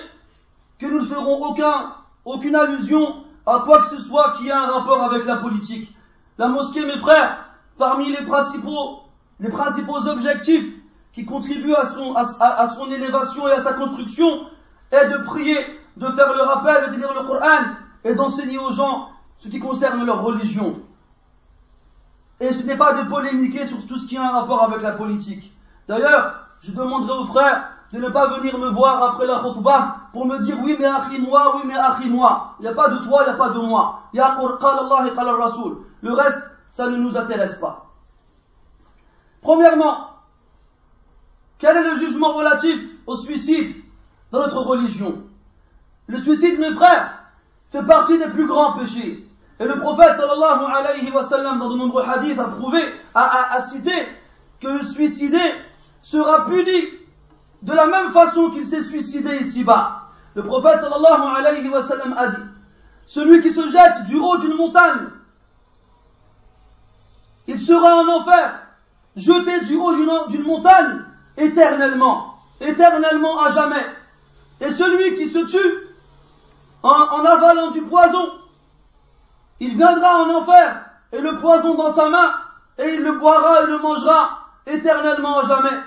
que 0.78 0.87
nous 0.87 1.00
ne 1.00 1.05
ferons 1.05 1.43
aucun, 1.45 1.95
aucune 2.25 2.55
allusion 2.55 3.25
à 3.47 3.62
quoi 3.64 3.81
que 3.81 3.87
ce 3.87 4.00
soit 4.00 4.35
qui 4.38 4.50
a 4.50 4.61
un 4.61 4.66
rapport 4.66 5.02
avec 5.02 5.25
la 5.25 5.37
politique. 5.37 5.93
La 6.38 6.49
mosquée, 6.49 6.85
mes 6.85 6.99
frères, 6.99 7.45
parmi 7.78 8.12
les 8.12 8.25
principaux, 8.25 9.00
les 9.40 9.49
principaux 9.49 10.07
objectifs 10.09 10.75
qui 11.12 11.25
contribue 11.25 11.75
à 11.75 11.87
son, 11.87 12.90
élévation 12.90 13.49
et 13.49 13.52
à 13.52 13.61
sa 13.61 13.73
construction 13.75 14.47
est 14.90 15.09
de 15.09 15.19
prier, 15.25 15.59
de 15.97 16.09
faire 16.11 16.33
le 16.35 16.43
rappel, 16.43 16.93
de 16.93 16.97
lire 16.97 17.14
le 17.14 17.26
Coran 17.26 17.75
et 18.05 18.14
d'enseigner 18.14 18.59
aux 18.59 18.71
gens 18.71 19.09
ce 19.38 19.49
qui 19.49 19.59
concerne 19.59 20.05
leur 20.05 20.23
religion. 20.23 20.81
Et 22.40 22.52
ce 22.52 22.64
n'est 22.66 22.76
pas 22.76 23.02
de 23.02 23.09
polémiquer 23.09 23.64
sur 23.66 23.87
tout 23.87 23.99
ce 23.99 24.07
qui 24.07 24.16
a 24.16 24.23
un 24.23 24.31
rapport 24.31 24.62
avec 24.62 24.83
la 24.83 24.93
politique. 24.93 25.52
D'ailleurs, 25.88 26.35
je 26.61 26.73
demanderai 26.73 27.19
aux 27.19 27.25
frères 27.25 27.71
de 27.93 27.99
ne 27.99 28.09
pas 28.09 28.38
venir 28.38 28.59
me 28.59 28.71
voir 28.71 29.02
après 29.02 29.26
la 29.26 29.40
khutbah 29.40 29.97
pour 30.12 30.26
me 30.26 30.38
dire 30.38 30.57
oui 30.62 30.76
mais 30.78 30.87
akhi 30.87 31.21
moi, 31.21 31.57
oui 31.57 31.62
mais 31.66 31.76
akhi 31.76 32.09
moi. 32.09 32.57
Il 32.59 32.62
n'y 32.62 32.69
a 32.69 32.75
pas 32.75 32.88
de 32.88 32.99
toi, 32.99 33.23
il 33.23 33.31
n'y 33.31 33.35
a 33.35 33.38
pas 33.38 33.50
de 33.50 33.59
moi. 33.59 34.00
Il 34.12 34.16
y 34.16 34.21
a 34.21 34.26
Allah 34.26 35.07
et 35.07 35.43
Rasul. 35.43 35.78
Le 36.02 36.12
reste, 36.12 36.43
ça 36.71 36.88
ne 36.88 36.97
nous 36.97 37.16
intéresse 37.16 37.57
pas. 37.57 37.86
Premièrement, 39.47 40.09
quel 41.61 41.76
est 41.76 41.88
le 41.88 41.95
jugement 41.95 42.33
relatif 42.33 42.81
au 43.07 43.15
suicide 43.15 43.76
dans 44.33 44.41
notre 44.41 44.59
religion? 44.59 45.23
Le 46.09 46.19
suicide, 46.19 46.59
mes 46.59 46.73
frères, 46.73 47.17
fait 47.71 47.85
partie 47.85 48.19
des 48.19 48.26
plus 48.26 48.49
grands 48.49 48.76
péchés. 48.76 49.25
Et 49.61 49.65
le 49.65 49.79
prophète 49.79 50.17
sallallahu 50.17 50.65
alayhi 50.75 51.12
wa 51.12 51.23
sallam, 51.23 51.61
dans 51.61 51.71
de 51.71 51.76
nombreux 51.76 52.03
hadiths, 52.03 52.41
a 52.41 52.49
prouvé, 52.49 52.93
a, 53.15 53.62
cité 53.62 53.95
que 54.61 54.67
le 54.67 54.83
suicidé 54.83 55.38
sera 56.03 56.47
puni 56.47 56.83
de 57.62 57.73
la 57.73 57.87
même 57.87 58.11
façon 58.11 58.50
qu'il 58.50 58.67
s'est 58.67 58.83
suicidé 58.83 59.37
ici-bas. 59.37 60.09
Le 60.35 60.43
prophète 60.43 60.81
sallallahu 60.81 61.37
alayhi 61.37 61.69
wa 61.69 61.85
sallam 61.85 62.17
a 62.19 62.26
dit, 62.26 62.43
celui 63.07 63.43
qui 63.43 63.53
se 63.53 63.69
jette 63.69 64.07
du 64.07 64.17
haut 64.17 64.38
d'une 64.38 64.57
montagne, 64.57 65.07
il 67.47 67.61
sera 67.61 68.03
en 68.03 68.09
enfer, 68.09 68.65
jeté 69.16 69.64
du 69.64 69.76
haut 69.76 69.94
d'une 70.28 70.44
montagne, 70.44 71.02
éternellement, 71.37 72.35
éternellement 72.61 73.40
à 73.40 73.50
jamais. 73.50 73.85
Et 74.61 74.70
celui 74.70 75.14
qui 75.14 75.28
se 75.28 75.38
tue 75.38 75.88
en, 76.82 77.25
avalant 77.25 77.70
du 77.70 77.82
poison, 77.82 78.30
il 79.61 79.76
viendra 79.76 80.23
en 80.23 80.37
enfer 80.37 80.85
et 81.12 81.20
le 81.20 81.37
poison 81.38 81.75
dans 81.75 81.92
sa 81.92 82.08
main 82.11 82.35
et 82.78 82.94
il 82.94 83.02
le 83.02 83.12
boira 83.12 83.62
et 83.62 83.66
le 83.66 83.78
mangera 83.78 84.49
éternellement 84.66 85.40
à 85.40 85.49
jamais. 85.49 85.78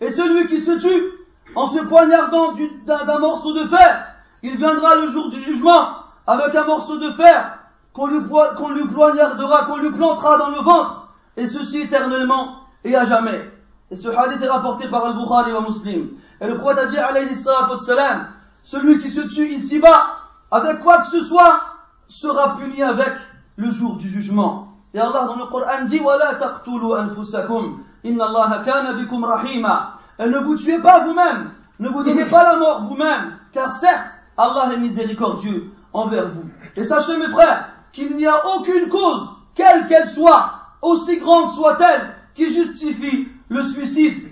Et 0.00 0.10
celui 0.10 0.48
qui 0.48 0.58
se 0.58 0.72
tue 0.72 1.12
en 1.54 1.68
se 1.68 1.78
poignardant 1.84 2.52
d'un 2.86 3.18
morceau 3.18 3.52
de 3.52 3.66
fer, 3.68 4.06
il 4.42 4.56
viendra 4.56 4.96
le 4.96 5.06
jour 5.06 5.28
du 5.28 5.40
jugement 5.40 5.98
avec 6.26 6.54
un 6.54 6.64
morceau 6.64 6.96
de 6.98 7.12
fer 7.12 7.58
qu'on 7.92 8.06
lui 8.06 8.84
poignardera, 8.88 9.66
qu'on 9.66 9.76
lui 9.76 9.90
plantera 9.90 10.38
dans 10.38 10.48
le 10.48 10.62
ventre, 10.62 11.08
et 11.36 11.46
ceci 11.46 11.82
éternellement 11.82 12.61
et 12.83 12.95
à 12.95 13.05
jamais. 13.05 13.51
Et 13.89 13.95
ce 13.95 14.09
hadith 14.09 14.41
est 14.41 14.49
rapporté 14.49 14.87
par 14.89 15.05
Al-Bukhari 15.05 15.51
et 15.51 15.61
Muslim. 15.61 16.09
Et 16.41 16.47
le 16.47 16.57
prophète 16.57 16.79
a 16.79 16.85
dit, 16.87 16.97
alayhi 16.97 17.35
salam, 17.35 18.27
celui 18.63 18.99
qui 18.99 19.09
se 19.09 19.21
tue 19.21 19.53
ici-bas, 19.53 20.17
avec 20.51 20.81
quoi 20.81 20.99
que 20.99 21.07
ce 21.07 21.23
soit, 21.23 21.61
sera 22.07 22.57
puni 22.57 22.81
avec 22.83 23.11
le 23.55 23.69
jour 23.69 23.97
du 23.97 24.09
jugement. 24.09 24.67
Et 24.93 24.99
Allah 24.99 25.25
dans 25.25 25.35
le 25.35 25.45
Coran 25.45 25.85
dit, 25.85 25.99
وَلَا 25.99 26.35
تَقْتُلُوا 26.35 26.99
أَنفُسَكُمْ 26.99 27.77
إِنَّ 28.05 28.21
اللَّهَ 28.21 28.63
كَانَ 28.63 28.95
بِكُمْ 28.97 29.25
رَحِيمًا 29.25 29.93
Et 30.19 30.27
ne 30.27 30.39
vous 30.39 30.55
tuez 30.55 30.79
pas 30.79 31.05
vous-même, 31.05 31.51
ne 31.79 31.89
vous 31.89 32.03
donnez 32.03 32.25
pas 32.25 32.43
la 32.43 32.57
mort 32.57 32.85
vous-même, 32.85 33.37
car 33.51 33.71
certes, 33.73 34.11
Allah 34.37 34.73
est 34.73 34.77
miséricordieux 34.77 35.71
envers 35.93 36.29
vous. 36.29 36.49
Et 36.75 36.83
sachez 36.83 37.17
mes 37.17 37.27
frères, 37.29 37.69
qu'il 37.91 38.15
n'y 38.15 38.27
a 38.27 38.47
aucune 38.55 38.89
cause, 38.89 39.29
quelle 39.55 39.87
qu'elle 39.87 40.09
soit, 40.09 40.51
aussi 40.81 41.19
grande 41.19 41.51
soit-elle, 41.51 42.13
qui 42.34 42.52
justifie 42.52 43.28
le 43.48 43.62
suicide, 43.62 44.30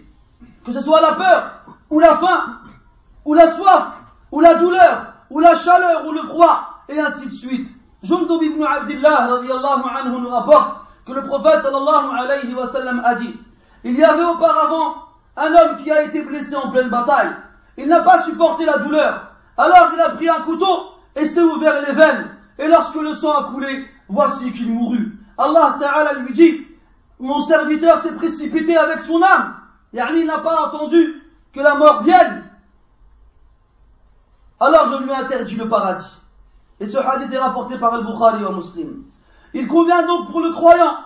que 0.65 0.73
ce 0.73 0.81
soit 0.81 1.01
la 1.01 1.13
peur, 1.13 1.53
ou 1.91 1.99
la 1.99 2.17
faim, 2.17 2.61
ou 3.25 3.35
la 3.35 3.53
soif, 3.53 3.93
ou 4.33 4.41
la 4.41 4.55
douleur, 4.55 5.13
ou 5.31 5.41
la 5.41 5.55
chaleur, 5.55 6.07
ou 6.07 6.13
le 6.13 6.23
froid, 6.23 6.85
et 6.89 6.99
ainsi 6.99 7.27
de 7.27 7.35
suite. 7.35 7.69
Jundub 8.03 8.43
ibn 8.43 8.65
Abdullah 8.65 9.27
radiallahu 9.27 9.83
anhu 9.95 10.21
nous 10.21 10.29
rapporte 10.29 10.77
que 11.07 11.13
le 11.13 11.25
prophète 11.25 11.61
sallallahu 11.61 12.19
alayhi 12.19 12.55
wa 12.55 12.67
sallam 12.67 13.03
a 13.05 13.15
dit 13.15 13.35
Il 13.85 13.95
y 13.95 14.03
avait 14.03 14.25
auparavant 14.25 14.95
un 15.37 15.53
homme 15.53 15.77
qui 15.83 15.91
a 15.91 16.03
été 16.03 16.23
blessé 16.23 16.57
en 16.57 16.71
pleine 16.71 16.89
bataille. 16.89 17.31
Il 17.77 17.89
n'a 17.89 18.01
pas 18.01 18.23
supporté 18.23 18.65
la 18.65 18.79
douleur. 18.79 19.33
Alors 19.57 19.91
il 19.95 20.01
a 20.01 20.11
pris 20.11 20.29
un 20.29 20.41
couteau 20.43 20.93
et 21.15 21.27
s'est 21.27 21.43
ouvert 21.43 21.83
les 21.87 21.93
veines. 21.93 22.31
Et 22.59 22.69
lorsque 22.69 23.01
le 23.01 23.15
sang 23.15 23.33
a 23.33 23.45
coulé, 23.53 23.87
voici 24.09 24.53
qu'il 24.53 24.73
mourut. 24.73 25.19
Allah 25.37 25.77
Ta'ala 25.79 26.15
lui 26.15 26.33
dit 26.33 26.67
mon 27.21 27.41
serviteur 27.41 27.99
s'est 28.01 28.17
précipité 28.17 28.77
avec 28.77 29.01
son 29.01 29.23
âme. 29.23 29.57
Yani, 29.93 30.25
n'a 30.25 30.39
pas 30.39 30.67
entendu 30.67 31.23
que 31.53 31.61
la 31.61 31.75
mort 31.75 32.03
vienne. 32.03 32.45
Alors 34.59 34.89
je 34.89 35.03
lui 35.03 35.11
ai 35.11 35.15
interdit 35.15 35.57
le 35.57 35.69
paradis. 35.69 36.17
Et 36.81 36.87
ce 36.87 36.97
hadith 36.97 37.33
est 37.33 37.39
rapporté 37.39 37.77
par 37.79 37.95
Al-Bukhari 37.95 38.43
wa 38.43 38.53
Muslim. 38.53 39.05
Il 39.53 39.69
convient 39.69 40.07
donc 40.07 40.31
pour 40.31 40.41
le 40.41 40.51
croyant 40.53 40.97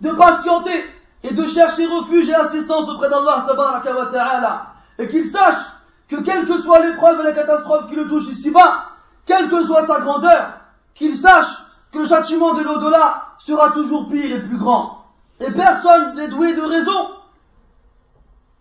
de 0.00 0.10
patienter 0.10 0.84
et 1.22 1.32
de 1.32 1.46
chercher 1.46 1.86
refuge 1.86 2.28
et 2.28 2.34
assistance 2.34 2.88
auprès 2.88 3.08
d'Allah. 3.08 4.66
Et 4.98 5.08
qu'il 5.08 5.24
sache 5.24 5.62
que 6.08 6.16
quelle 6.16 6.46
que 6.46 6.58
soit 6.58 6.84
l'épreuve 6.84 7.20
et 7.20 7.24
la 7.24 7.32
catastrophe 7.32 7.88
qui 7.88 7.94
le 7.94 8.08
touche 8.08 8.28
ici-bas, 8.28 8.88
quelle 9.24 9.48
que 9.48 9.62
soit 9.62 9.86
sa 9.86 10.00
grandeur, 10.00 10.54
qu'il 10.94 11.16
sache 11.16 11.48
que 11.92 12.00
le 12.00 12.06
châtiment 12.06 12.54
de 12.54 12.62
l'au-delà 12.62 13.28
sera 13.38 13.70
toujours 13.70 14.10
pire 14.10 14.36
et 14.36 14.42
plus 14.42 14.58
grand. 14.58 15.01
Et 15.44 15.50
personne 15.50 16.14
dédoué 16.14 16.54
de 16.54 16.60
raison 16.60 17.10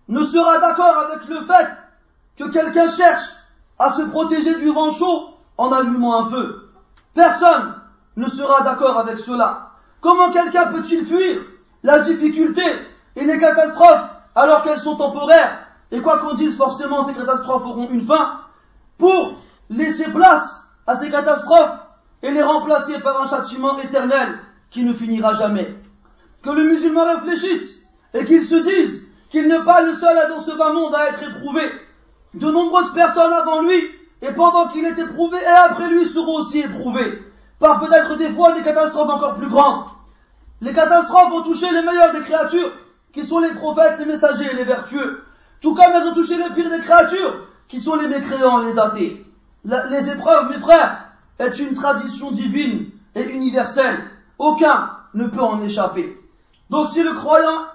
ne 0.08 0.24
sera 0.24 0.60
d'accord 0.60 0.98
avec 0.98 1.28
le 1.28 1.46
fait 1.46 1.70
que 2.38 2.46
quelqu'un 2.52 2.90
cherche 2.90 3.30
à 3.78 3.92
se 3.92 4.02
protéger 4.04 4.56
du 4.56 4.70
vent 4.70 4.90
chaud 4.90 5.30
en 5.58 5.72
allumant 5.72 6.22
un 6.22 6.30
feu. 6.30 6.72
Personne 7.14 7.76
ne 8.16 8.28
sera 8.28 8.64
d'accord 8.64 8.98
avec 8.98 9.20
cela. 9.20 9.72
Comment 10.00 10.32
quelqu'un 10.32 10.72
peut-il 10.72 11.06
fuir 11.06 11.42
la 11.84 12.00
difficulté 12.00 12.64
et 13.16 13.24
les 13.24 13.40
catastrophes 13.40 14.10
alors 14.34 14.64
qu'elles 14.64 14.80
sont 14.80 14.96
temporaires? 14.96 15.60
Et 15.92 16.02
quoi 16.02 16.18
qu'on 16.20 16.34
dise, 16.34 16.58
forcément 16.58 17.04
ces 17.04 17.14
catastrophes 17.14 17.66
auront 17.66 17.90
une 17.90 18.06
fin 18.06 18.40
pour 18.98 19.36
laisser 19.70 20.10
place 20.12 20.68
à 20.88 20.96
ces 20.96 21.12
catastrophes 21.12 21.78
et 22.24 22.32
les 22.32 22.42
remplacer 22.42 23.00
par 23.02 23.22
un 23.22 23.28
châtiment 23.28 23.78
éternel 23.80 24.40
qui 24.72 24.84
ne 24.84 24.94
finira 24.94 25.34
jamais 25.34 25.76
que 26.44 26.50
le 26.50 26.64
musulman 26.64 27.06
réfléchisse 27.16 27.82
et 28.14 28.26
qu'il 28.26 28.42
se 28.42 28.56
dise 28.56 29.08
qu'il 29.30 29.48
n'est 29.48 29.64
pas 29.64 29.82
le 29.82 29.94
seul 29.94 30.30
dans 30.30 30.40
ce 30.40 30.52
bas 30.58 30.74
monde 30.74 30.94
à 30.96 31.10
être 31.10 31.24
éprouvé. 31.24 31.72
De 32.34 32.52
nombreuses 32.52 32.94
personnes 32.94 33.34
avant 33.34 33.62
lui, 33.62 33.82
et 34.22 34.32
pendant 34.34 34.68
qu'il 34.70 34.86
est 34.86 35.00
éprouvé, 35.00 35.38
et 35.42 35.70
après 35.70 35.90
lui 35.90 36.06
seront 36.06 36.38
aussi 36.38 36.60
éprouvées, 36.60 37.22
par 37.60 37.80
peut-être 37.80 38.18
des 38.18 38.30
fois 38.30 38.54
des 38.54 38.62
catastrophes 38.62 39.10
encore 39.10 39.36
plus 39.36 39.50
grandes. 39.50 39.86
Les 40.62 40.74
catastrophes 40.74 41.34
ont 41.34 41.44
touché 41.44 41.66
les 41.72 41.82
meilleures 41.82 42.14
des 42.14 42.22
créatures, 42.22 42.74
qui 43.14 43.26
sont 43.26 43.40
les 43.40 43.54
prophètes, 43.54 44.00
les 44.00 44.06
messagers 44.06 44.50
et 44.52 44.56
les 44.56 44.64
vertueux, 44.64 45.24
tout 45.62 45.76
comme 45.76 45.94
elles 45.94 46.08
ont 46.08 46.14
touché 46.14 46.38
le 46.38 46.54
pire 46.54 46.70
des 46.70 46.80
créatures, 46.80 47.48
qui 47.68 47.80
sont 47.80 47.96
les 47.96 48.08
mécréants, 48.08 48.60
les 48.60 48.78
athées. 48.78 49.26
les 49.64 50.10
épreuves, 50.10 50.50
mes 50.50 50.60
frères, 50.60 51.06
est 51.40 51.58
une 51.60 51.74
tradition 51.74 52.32
divine 52.32 52.90
et 53.16 53.24
universelle. 53.24 54.04
Aucun 54.38 54.92
ne 55.14 55.28
peut 55.28 55.42
en 55.42 55.62
échapper. 55.62 56.21
Donc 56.72 56.88
si 56.88 57.04
le 57.04 57.14
croyant 57.14 57.66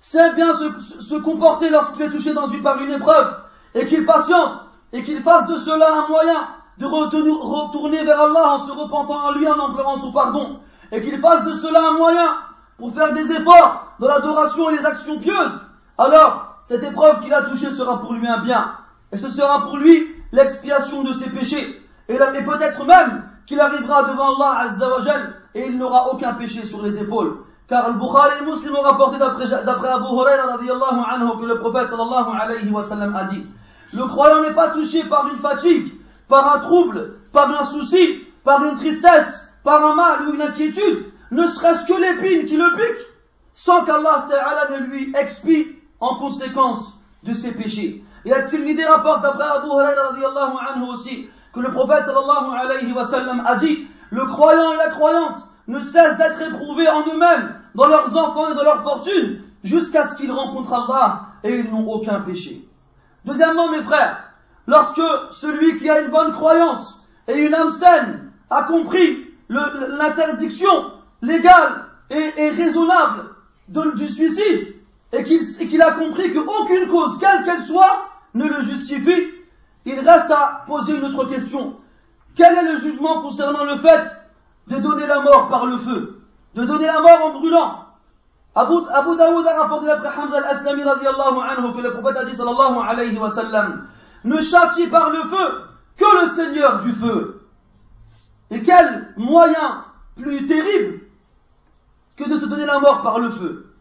sait 0.00 0.32
bien 0.34 0.52
se, 0.54 1.16
comporter 1.20 1.68
lorsqu'il 1.68 2.02
est 2.02 2.10
touché 2.10 2.32
dans 2.32 2.48
une, 2.48 2.62
par 2.62 2.78
une 2.80 2.90
épreuve, 2.90 3.36
et 3.74 3.86
qu'il 3.86 4.04
patiente, 4.06 4.62
et 4.92 5.02
qu'il 5.02 5.22
fasse 5.22 5.46
de 5.46 5.56
cela 5.58 5.92
un 5.92 6.08
moyen 6.08 6.48
de 6.78 6.86
retourner 6.86 8.02
vers 8.02 8.20
Allah 8.22 8.54
en 8.54 8.66
se 8.66 8.72
repentant 8.72 9.28
à 9.28 9.32
lui, 9.34 9.46
en 9.46 9.68
implorant 9.68 9.98
son 9.98 10.12
pardon, 10.12 10.60
et 10.90 11.02
qu'il 11.02 11.20
fasse 11.20 11.44
de 11.44 11.52
cela 11.52 11.90
un 11.90 11.92
moyen 11.92 12.38
pour 12.78 12.94
faire 12.94 13.12
des 13.12 13.30
efforts 13.30 13.94
dans 14.00 14.08
l'adoration 14.08 14.70
et 14.70 14.78
les 14.78 14.86
actions 14.86 15.20
pieuses, 15.20 15.60
alors 15.98 16.56
cette 16.64 16.82
épreuve 16.82 17.20
qu'il 17.20 17.34
a 17.34 17.42
touchée 17.42 17.70
sera 17.70 18.00
pour 18.00 18.14
lui 18.14 18.26
un 18.26 18.38
bien, 18.38 18.72
et 19.12 19.18
ce 19.18 19.30
sera 19.30 19.64
pour 19.64 19.76
lui 19.76 20.10
l'expiation 20.32 21.04
de 21.04 21.12
ses 21.12 21.28
péchés, 21.28 21.86
et, 22.08 22.16
peut-être 22.16 22.84
même 22.86 23.28
qu'il 23.46 23.60
arrivera 23.60 24.04
devant 24.04 24.36
Allah 24.36 24.70
Azzawajal 24.70 25.41
et 25.54 25.66
il 25.66 25.78
n'aura 25.78 26.12
aucun 26.12 26.34
péché 26.34 26.64
sur 26.66 26.82
les 26.82 26.98
épaules. 26.98 27.38
Car 27.68 27.88
le 27.88 27.98
Bukhari 27.98 28.42
et 28.42 28.44
Muslim 28.44 28.74
ont 28.76 28.82
rapporté 28.82 29.18
d'après 29.18 29.88
Abu 29.88 30.04
Huraira 30.04 30.52
anhu 30.52 31.40
que 31.40 31.46
le 31.46 31.58
prophète 31.58 31.88
sallallahu 31.88 32.36
alayhi 32.38 32.70
wa 32.70 32.82
a 32.82 33.24
dit 33.24 33.46
Le 33.92 34.04
croyant 34.06 34.42
n'est 34.42 34.54
pas 34.54 34.68
touché 34.68 35.04
par 35.04 35.28
une 35.28 35.38
fatigue, 35.38 35.92
par 36.28 36.56
un 36.56 36.60
trouble, 36.60 37.18
par 37.32 37.48
un 37.50 37.64
souci, 37.64 38.22
par 38.44 38.64
une 38.64 38.74
tristesse, 38.74 39.54
par 39.64 39.84
un 39.84 39.94
mal 39.94 40.28
ou 40.28 40.34
une 40.34 40.42
inquiétude, 40.42 41.06
ne 41.30 41.46
serait-ce 41.46 41.86
que 41.86 41.98
l'épine 41.98 42.46
qui 42.46 42.56
le 42.56 42.76
pique, 42.76 43.06
sans 43.54 43.84
qu'Allah 43.84 44.26
Ta'ala 44.28 44.78
ne 44.78 44.86
lui 44.86 45.14
expie 45.16 45.76
en 46.00 46.16
conséquence 46.16 46.98
de 47.22 47.32
ses 47.32 47.54
péchés. 47.54 48.04
Et 48.24 48.32
At-Tirmidhi 48.32 48.84
rapporte 48.84 49.22
d'après 49.22 49.44
Abu 49.44 49.68
Huraira 49.68 50.62
anhu 50.74 50.90
aussi 50.90 51.28
que 51.54 51.60
le 51.60 51.70
prophète 51.70 52.04
sallallahu 52.04 52.54
alayhi 52.58 52.92
wa 52.92 53.02
a 53.46 53.56
dit 53.56 53.86
le 54.12 54.26
croyant 54.26 54.74
et 54.74 54.76
la 54.76 54.90
croyante 54.90 55.48
ne 55.68 55.80
cessent 55.80 56.18
d'être 56.18 56.42
éprouvés 56.42 56.88
en 56.88 57.00
eux-mêmes, 57.06 57.56
dans 57.74 57.86
leurs 57.86 58.14
enfants 58.14 58.52
et 58.52 58.54
dans 58.54 58.62
leur 58.62 58.82
fortune, 58.82 59.40
jusqu'à 59.64 60.06
ce 60.06 60.16
qu'ils 60.16 60.30
rencontrent 60.30 60.74
Allah 60.74 61.22
et 61.42 61.56
ils 61.58 61.70
n'ont 61.70 61.90
aucun 61.90 62.20
péché. 62.20 62.68
Deuxièmement, 63.24 63.70
mes 63.70 63.80
frères, 63.80 64.18
lorsque 64.66 65.00
celui 65.30 65.78
qui 65.78 65.88
a 65.88 66.02
une 66.02 66.10
bonne 66.10 66.32
croyance 66.32 67.00
et 67.26 67.38
une 67.38 67.54
âme 67.54 67.70
saine 67.70 68.30
a 68.50 68.64
compris 68.64 69.28
l'interdiction 69.48 70.92
légale 71.22 71.86
et, 72.10 72.50
raisonnable 72.50 73.30
du 73.68 74.08
suicide 74.08 74.74
et 75.12 75.24
qu'il 75.24 75.82
a 75.82 75.92
compris 75.92 76.34
qu'aucune 76.34 76.88
cause, 76.88 77.18
quelle 77.18 77.44
qu'elle 77.44 77.62
soit, 77.62 78.08
ne 78.34 78.46
le 78.46 78.60
justifie, 78.60 79.30
il 79.86 79.98
reste 80.00 80.30
à 80.30 80.64
poser 80.66 80.96
une 80.96 81.04
autre 81.04 81.24
question. 81.30 81.76
Quel 82.36 82.56
est 82.56 82.72
le 82.72 82.78
jugement 82.78 83.22
concernant 83.22 83.64
le 83.64 83.76
fait 83.76 84.04
de 84.68 84.76
donner 84.78 85.06
la 85.06 85.20
mort 85.20 85.48
par 85.48 85.66
le 85.66 85.78
feu 85.78 86.22
De 86.54 86.64
donner 86.64 86.86
la 86.86 87.00
mort 87.00 87.24
en 87.26 87.38
brûlant? 87.38 87.84
Abu, 88.54 88.74
Abu 88.92 89.16
Daoud 89.16 89.46
a 89.46 89.62
rapporté 89.62 89.86
d'après 89.86 90.08
Hamza 90.08 90.36
al-Aslami 90.38 90.82
anhu 90.82 91.74
que 91.74 91.80
le 91.80 91.92
prophète 91.92 92.18
a 92.18 92.24
dit 92.24 92.34
sallallahu 92.34 92.78
alayhi 92.86 93.18
wa 93.18 93.30
sallam 93.30 93.86
ne 94.24 94.40
châtie 94.42 94.88
par 94.88 95.10
le 95.10 95.22
feu 95.24 95.62
que 95.96 96.22
le 96.22 96.28
Seigneur 96.28 96.82
du 96.82 96.92
feu. 96.92 97.42
Et 98.50 98.62
quel 98.62 99.14
moyen 99.16 99.84
plus 100.16 100.46
terrible 100.46 101.00
que 102.16 102.28
de 102.28 102.38
se 102.38 102.46
donner 102.46 102.66
la 102.66 102.78
mort 102.78 103.02
par 103.02 103.18
le 103.18 103.30
feu. 103.30 103.72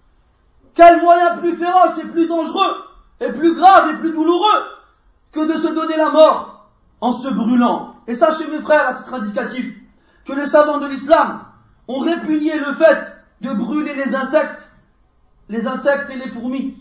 Quel 0.74 1.02
moyen 1.02 1.38
plus 1.38 1.56
féroce 1.56 1.98
et 2.02 2.08
plus 2.08 2.28
dangereux 2.28 2.86
et 3.20 3.32
plus 3.34 3.54
grave 3.56 3.90
et 3.92 3.98
plus 3.98 4.14
douloureux 4.14 4.64
que 5.34 5.46
de 5.46 5.54
se 5.54 5.68
donner 5.68 5.98
la 5.98 6.10
mort 6.10 6.70
en 7.02 7.12
se 7.12 7.28
brûlant 7.30 7.91
Et 8.08 8.16
sachez 8.16 8.50
mes 8.50 8.62
frères, 8.62 8.88
à 8.88 8.94
titre 8.96 9.14
indicatif, 9.14 9.76
que 10.26 10.34
les 10.34 10.46
savants 10.46 10.80
de 10.80 10.88
l'islam 10.88 11.42
ont 11.88 12.00
répugné 12.00 12.58
le 12.58 12.74
fait 12.74 13.00
de 13.42 13.52
brûler 13.54 13.96
les 13.96 14.16
insectes, 14.16 14.68
les 15.50 15.68
insectes 15.68 16.10
et 16.10 16.16
les 16.16 16.28
fourmis, 16.28 16.78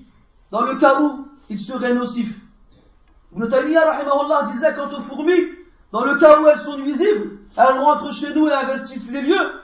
dans 0.50 0.62
le 0.62 0.76
cas 0.76 1.00
où 1.00 1.28
ils 1.48 1.59
seraient 1.59 1.94
nocifs. 1.94 2.37
Ibn 3.35 3.46
disait 4.52 4.74
quant 4.74 4.92
aux 4.92 5.02
fourmis, 5.02 5.48
dans 5.92 6.04
le 6.04 6.16
cas 6.16 6.40
où 6.40 6.46
elles 6.46 6.59
sont 6.59 6.78
nuisibles, 6.78 7.38
elles 7.56 7.78
rentrent 7.78 8.12
chez 8.12 8.35
nous 8.35 8.48
et 8.48 8.52
investissent 8.52 9.11
les 9.11 9.22
lieux, 9.22 9.61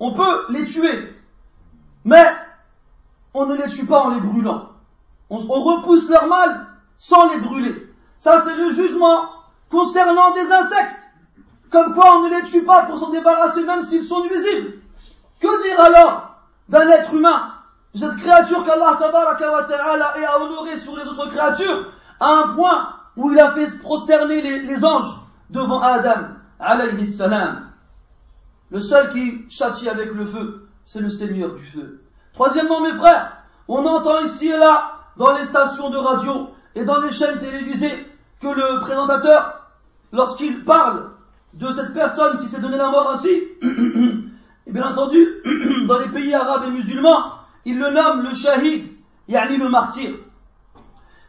on 0.00 0.12
peut 0.12 0.46
les 0.50 0.64
tuer. 0.64 1.14
Mais 2.04 2.32
on 3.34 3.46
ne 3.46 3.56
les 3.56 3.68
tue 3.68 3.86
pas 3.86 4.02
en 4.02 4.10
les 4.10 4.20
brûlant. 4.20 4.70
On, 5.30 5.38
repousse 5.38 6.08
leur 6.08 6.26
mal 6.26 6.66
sans 6.96 7.32
les 7.32 7.40
brûler. 7.40 7.86
Ça, 8.18 8.40
c'est 8.42 8.56
le 8.56 8.70
jugement 8.70 9.28
concernant 9.70 10.32
des 10.32 10.50
insectes. 10.50 11.02
Comme 11.70 11.94
quoi 11.94 12.16
on 12.16 12.28
ne 12.28 12.36
les 12.36 12.42
tue 12.44 12.64
pas 12.64 12.84
pour 12.84 12.98
s'en 12.98 13.10
débarrasser 13.10 13.64
même 13.64 13.82
s'ils 13.82 14.04
sont 14.04 14.24
nuisibles. 14.24 14.74
Que 15.40 15.62
dire 15.68 15.80
alors 15.80 16.30
d'un 16.68 16.88
être 16.88 17.12
humain, 17.14 17.52
cette 17.94 18.16
créature 18.16 18.64
qu'Allah 18.64 18.96
ta'ala 18.98 20.14
a 20.16 20.40
honorée 20.40 20.78
sur 20.78 20.96
les 20.96 21.04
autres 21.04 21.30
créatures, 21.30 21.92
à 22.20 22.26
un 22.26 22.48
point 22.54 22.94
où 23.16 23.32
il 23.32 23.38
a 23.38 23.52
fait 23.52 23.66
prosterner 23.80 24.40
les 24.40 24.84
anges 24.84 25.12
devant 25.50 25.80
Adam 25.80 26.28
alayhi 26.58 27.06
salam. 27.06 27.68
Le 28.70 28.80
seul 28.80 29.10
qui 29.10 29.46
châtie 29.50 29.88
avec 29.88 30.12
le 30.12 30.26
feu, 30.26 30.68
c'est 30.84 31.00
le 31.00 31.10
Seigneur 31.10 31.54
du 31.54 31.64
feu. 31.64 32.02
Troisièmement, 32.34 32.80
mes 32.80 32.92
frères, 32.92 33.38
on 33.66 33.84
entend 33.86 34.20
ici 34.20 34.48
et 34.48 34.56
là, 34.56 34.98
dans 35.16 35.32
les 35.32 35.44
stations 35.44 35.90
de 35.90 35.96
radio 35.96 36.50
et 36.74 36.84
dans 36.84 37.00
les 37.00 37.10
chaînes 37.10 37.38
télévisées, 37.38 38.06
que 38.40 38.46
le 38.46 38.80
présentateur, 38.80 39.57
lorsqu'il 40.12 40.64
parle 40.64 41.10
de 41.54 41.70
cette 41.72 41.94
personne 41.94 42.40
qui 42.40 42.48
s'est 42.48 42.60
donné 42.60 42.76
la 42.76 42.90
mort 42.90 43.10
ainsi, 43.10 43.28
et 44.66 44.72
bien 44.72 44.90
entendu, 44.90 45.26
dans 45.86 45.98
les 45.98 46.08
pays 46.08 46.34
arabes 46.34 46.64
et 46.68 46.70
musulmans, 46.70 47.32
il 47.64 47.78
le 47.78 47.90
nomme 47.90 48.22
le 48.22 48.34
shahid, 48.34 48.86
yani 49.28 49.56
le 49.56 49.68
martyr. 49.68 50.10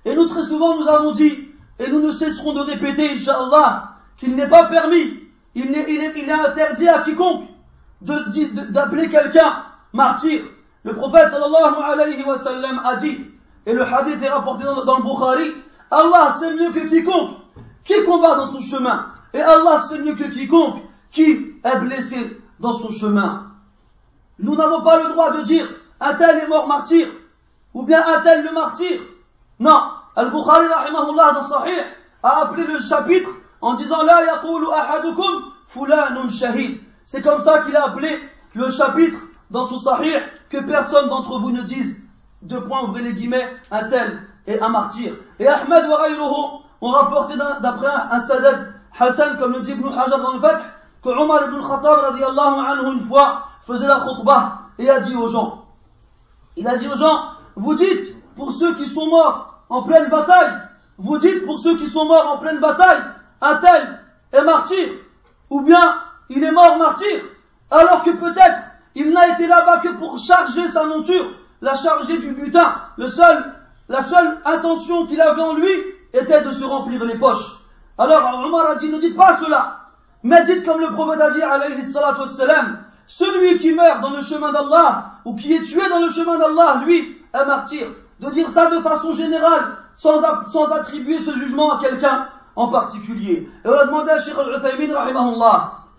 Et 0.06 0.16
nous 0.16 0.26
très 0.26 0.44
souvent 0.44 0.80
nous 0.80 0.88
avons 0.88 1.12
dit, 1.12 1.50
et 1.80 1.90
nous 1.90 2.02
ne 2.02 2.12
cesserons 2.12 2.54
de 2.54 2.62
répéter, 2.62 3.12
Inch'Allah, 3.12 3.96
qu'il 4.18 4.36
n'est 4.36 4.48
pas 4.50 4.66
permis, 4.66 5.20
il 5.56 5.74
est, 5.74 6.32
interdit 6.32 6.88
à 6.88 7.02
quiconque 7.02 7.48
d'appeler 8.02 9.10
quelqu'un 9.10 9.64
martyr. 9.94 10.42
Le 10.84 10.96
prophète 10.96 11.30
sallallahu 11.32 11.84
alayhi 11.84 12.24
wa 12.24 12.38
sallam 12.38 12.82
a 12.86 12.96
dit, 12.96 13.26
et 13.66 13.74
le 13.74 13.84
hadith 13.84 14.22
est 14.24 14.30
rapporté 14.30 14.64
dans, 14.64 14.86
dans 14.86 14.98
le 14.98 15.04
Bukhari, 15.04 15.52
Allah 15.92 16.36
sait 16.40 16.56
mieux 16.56 16.72
que 16.72 16.88
quiconque 16.88 17.38
qui 17.90 18.04
combat 18.06 18.36
dans 18.36 18.48
son 18.48 18.62
chemin. 18.62 19.08
Et 19.34 19.42
Allah 19.42 19.84
sait 19.90 19.98
mieux 19.98 20.14
que 20.14 20.26
quiconque 20.26 20.84
qui 21.12 21.56
est 21.64 21.80
blessé 21.80 22.40
dans 22.60 22.74
son 22.74 22.92
chemin. 22.92 23.48
Nous 24.38 24.56
n'avons 24.56 24.84
pas 24.84 25.02
le 25.02 25.10
droit 25.10 25.36
de 25.38 25.42
dire 25.42 25.68
un 26.00 26.14
tel 26.14 26.38
est 26.38 26.48
mort 26.48 26.68
martyr 26.68 27.08
ou 27.74 27.84
bien 27.84 28.02
un 28.06 28.22
tel 28.22 28.46
le 28.46 28.52
martyr. 28.54 29.02
Non, 29.60 29.82
Al-Bukhari 30.16 30.68
dans 30.68 31.48
Sahih 31.48 31.82
a 32.22 32.44
appelé 32.44 32.68
le 32.68 32.80
chapitre 32.80 33.32
en 33.60 33.74
disant 33.74 34.04
La 34.04 34.24
yaqulu 34.24 34.68
ahadukum 34.72 35.46
fulanun 35.66 36.30
shahid. 36.30 36.80
C'est 37.06 37.24
comme 37.24 37.42
ça 37.42 37.64
qu'il 37.64 37.76
a 37.76 37.86
appelé 37.86 38.20
le 38.54 38.70
chapitre 38.70 39.18
dans 39.50 39.66
son 39.66 39.80
sahih 39.80 40.18
que 40.50 40.60
personne 40.60 41.10
d'entre 41.10 41.40
vous 41.40 41.52
ne 41.52 41.64
dise, 41.64 42.04
deux 42.44 42.64
points 42.66 42.84
ouvrez 42.84 43.02
les 43.02 43.14
guillemets, 43.14 43.48
un 43.72 43.90
tel 43.90 44.22
et 44.46 44.60
un 44.62 44.70
martyr. 44.70 45.14
Et 45.40 45.48
Ahmed 45.48 45.90
wa 45.90 46.08
ont 46.82 46.90
rapporté 46.90 47.36
d'après 47.38 47.88
un 47.88 48.20
sadad 48.20 48.74
Hassan, 48.98 49.38
comme 49.38 49.54
le 49.54 49.62
dit 49.62 49.72
Ibn 49.72 49.88
Hajar 49.88 50.20
dans 50.20 50.34
le 50.34 50.40
Fath, 50.40 50.62
que 51.04 51.10
Omar 51.10 51.44
ibn 51.48 51.62
Khattab 51.62 52.00
radiallahu 52.00 52.60
anhu 52.60 52.94
une 52.96 53.08
fois 53.08 53.44
faisait 53.66 53.88
la 53.88 54.02
khutbah 54.02 54.60
et 54.78 54.90
a 54.90 55.00
dit 55.00 55.16
aux 55.16 55.28
gens, 55.28 55.66
il 56.58 56.68
a 56.68 56.76
dit 56.76 56.88
aux 56.88 56.96
gens, 56.96 57.32
vous 57.56 57.76
dites 57.76 58.16
pour 58.36 58.52
ceux 58.52 58.76
qui 58.76 58.88
sont 58.88 59.08
morts 59.08 59.64
en 59.70 59.84
pleine 59.84 60.10
bataille, 60.10 60.54
vous 60.98 61.18
dites 61.18 61.46
pour 61.46 61.60
ceux 61.60 61.78
qui 61.78 61.88
sont 61.88 62.06
morts 62.06 62.34
en 62.34 62.38
pleine 62.38 62.60
bataille, 62.60 63.02
un 63.42 63.56
tel 63.56 64.00
est 64.34 64.44
martyr, 64.44 64.90
ou 65.50 65.62
bien 65.62 65.96
il 66.30 66.44
est 66.44 66.52
mort 66.52 66.78
martyr, 66.78 67.24
alors 67.72 68.04
que 68.04 68.12
peut-être 68.12 68.60
il 68.96 69.12
n'a 69.12 69.30
été 69.30 69.48
là-bas 69.48 69.80
que 69.80 69.90
pour 69.90 70.18
charger 70.18 70.68
sa 70.68 70.86
monture, 70.86 71.32
la 71.62 71.76
charger 71.76 72.18
du 72.18 72.34
butin. 72.34 72.76
La 72.98 73.10
seule 74.04 74.38
intention 74.46 75.08
qu'il 75.08 75.22
avait 75.22 75.42
en 75.42 75.54
lui 75.54 75.70
était 76.14 76.44
de 76.44 76.52
se 76.52 76.64
remplir 76.64 77.04
les 77.06 77.16
poches. 77.16 77.60
Alors 77.98 78.44
Omar 78.46 78.72
a 78.72 78.76
dit, 78.76 78.90
ne 78.90 79.00
dites 79.00 79.18
pas 79.18 79.38
cela, 79.38 79.80
mais 80.24 80.44
dites 80.46 80.66
comme 80.66 80.82
le 80.82 80.94
prophète 80.94 81.22
a 81.22 81.32
dit, 81.32 81.42
alayhi 81.42 81.84
salatu 81.84 82.22
wassalam, 82.22 82.80
celui 83.08 83.58
qui 83.58 83.74
meurt 83.74 84.02
dans 84.02 84.12
le 84.12 84.22
chemin 84.22 84.52
d'Allah, 84.52 85.14
ou 85.26 85.36
qui 85.36 85.54
est 85.54 85.64
tué 85.64 85.82
dans 85.90 86.00
le 86.00 86.10
chemin 86.10 86.38
d'Allah, 86.38 86.84
lui, 86.86 87.18
est 87.34 87.46
martyr. 87.46 87.88
De 88.20 88.30
dire 88.32 88.50
ça 88.50 88.70
de 88.70 88.80
façon 88.82 89.14
générale, 89.14 89.78
sans, 89.96 90.22
attribuer 90.72 91.20
ce 91.20 91.32
jugement 91.36 91.78
à 91.78 91.82
quelqu'un, 91.82 92.28
en 92.56 92.68
particulier. 92.68 93.50
Et 93.64 93.68
on 93.68 93.74
a 93.74 93.86
demandé 93.86 94.12
à 94.12 94.20
Sheikh 94.20 94.38
al-Uthaymin, 94.38 94.94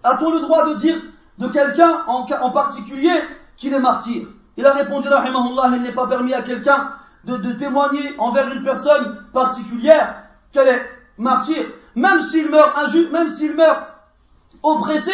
a-t-on 0.03 0.31
le 0.31 0.41
droit 0.41 0.69
de 0.69 0.75
dire 0.77 0.97
de 1.39 1.49
quelqu'un 1.49 2.03
en, 2.07 2.27
en, 2.41 2.51
particulier 2.51 3.23
qu'il 3.57 3.73
est 3.73 3.79
martyr? 3.79 4.27
Il 4.57 4.67
a 4.67 4.73
répondu, 4.73 5.09
rahimahullah, 5.09 5.77
il 5.77 5.83
n'est 5.83 5.93
pas 5.93 6.07
permis 6.07 6.35
à 6.35 6.43
quelqu'un 6.43 6.93
de, 7.25 7.53
témoigner 7.53 8.15
envers 8.19 8.53
une 8.53 8.63
personne 8.63 9.25
particulière 9.33 10.23
qu'elle 10.53 10.69
est 10.69 10.91
martyr, 11.19 11.65
même 11.95 12.23
s'il 12.23 12.51
meurt 12.51 12.77
injuste, 12.79 13.13
même 13.13 13.31
s'il 13.31 13.55
meurt 13.55 13.87
oppressé, 14.63 15.13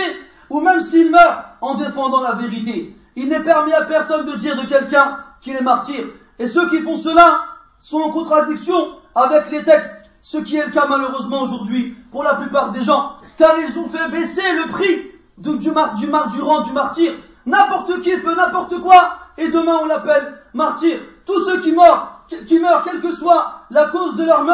ou 0.51 0.61
même 0.61 0.83
s'il 0.83 1.11
meurt 1.11 1.45
en 1.61 1.75
défendant 1.75 2.21
la 2.21 2.33
vérité. 2.33 2.97
Il 3.16 3.29
n'est 3.29 3.42
permis 3.42 3.73
à 3.73 3.83
personne 3.83 4.27
de 4.27 4.37
dire 4.37 4.57
de 4.57 4.66
quelqu'un 4.66 5.19
qu'il 5.40 5.57
est 5.57 5.62
martyr. 5.62 6.05
Et 6.38 6.47
ceux 6.47 6.69
qui 6.71 6.81
font 6.81 6.97
cela 6.97 7.45
sont 7.81 8.01
en 8.01 8.11
contradiction 8.11 8.75
avec 9.14 9.51
les 9.51 9.64
textes 9.64 10.07
ce 10.27 10.38
qui 10.38 10.57
est 10.57 10.66
le 10.66 10.73
cas 10.73 10.87
malheureusement 10.88 11.42
aujourd'hui 11.42 11.97
pour 12.11 12.25
la 12.25 12.35
plupart 12.35 12.73
des 12.73 12.83
gens, 12.83 13.12
car 13.38 13.57
ils 13.61 13.79
ont 13.79 13.88
fait 13.88 14.11
baisser 14.11 14.42
le 14.55 14.73
prix 14.73 15.12
du, 15.38 15.57
du, 15.59 15.71
du, 15.71 16.07
du 16.07 16.73
martyr. 16.73 17.12
N'importe 17.47 18.01
qui 18.03 18.11
fait 18.11 18.35
n'importe 18.35 18.81
quoi, 18.81 19.19
et 19.38 19.49
demain 19.49 19.79
on 19.83 19.85
l'appelle 19.85 20.42
martyr. 20.53 20.99
Tous 21.26 21.44
ceux 21.44 21.60
qui 21.60 21.72
meurent, 21.72 22.22
qui 22.28 22.38
quelle 22.38 23.00
que 23.00 23.12
soit 23.12 23.60
la 23.70 23.86
cause 23.86 24.16
de 24.16 24.24
leur 24.24 24.44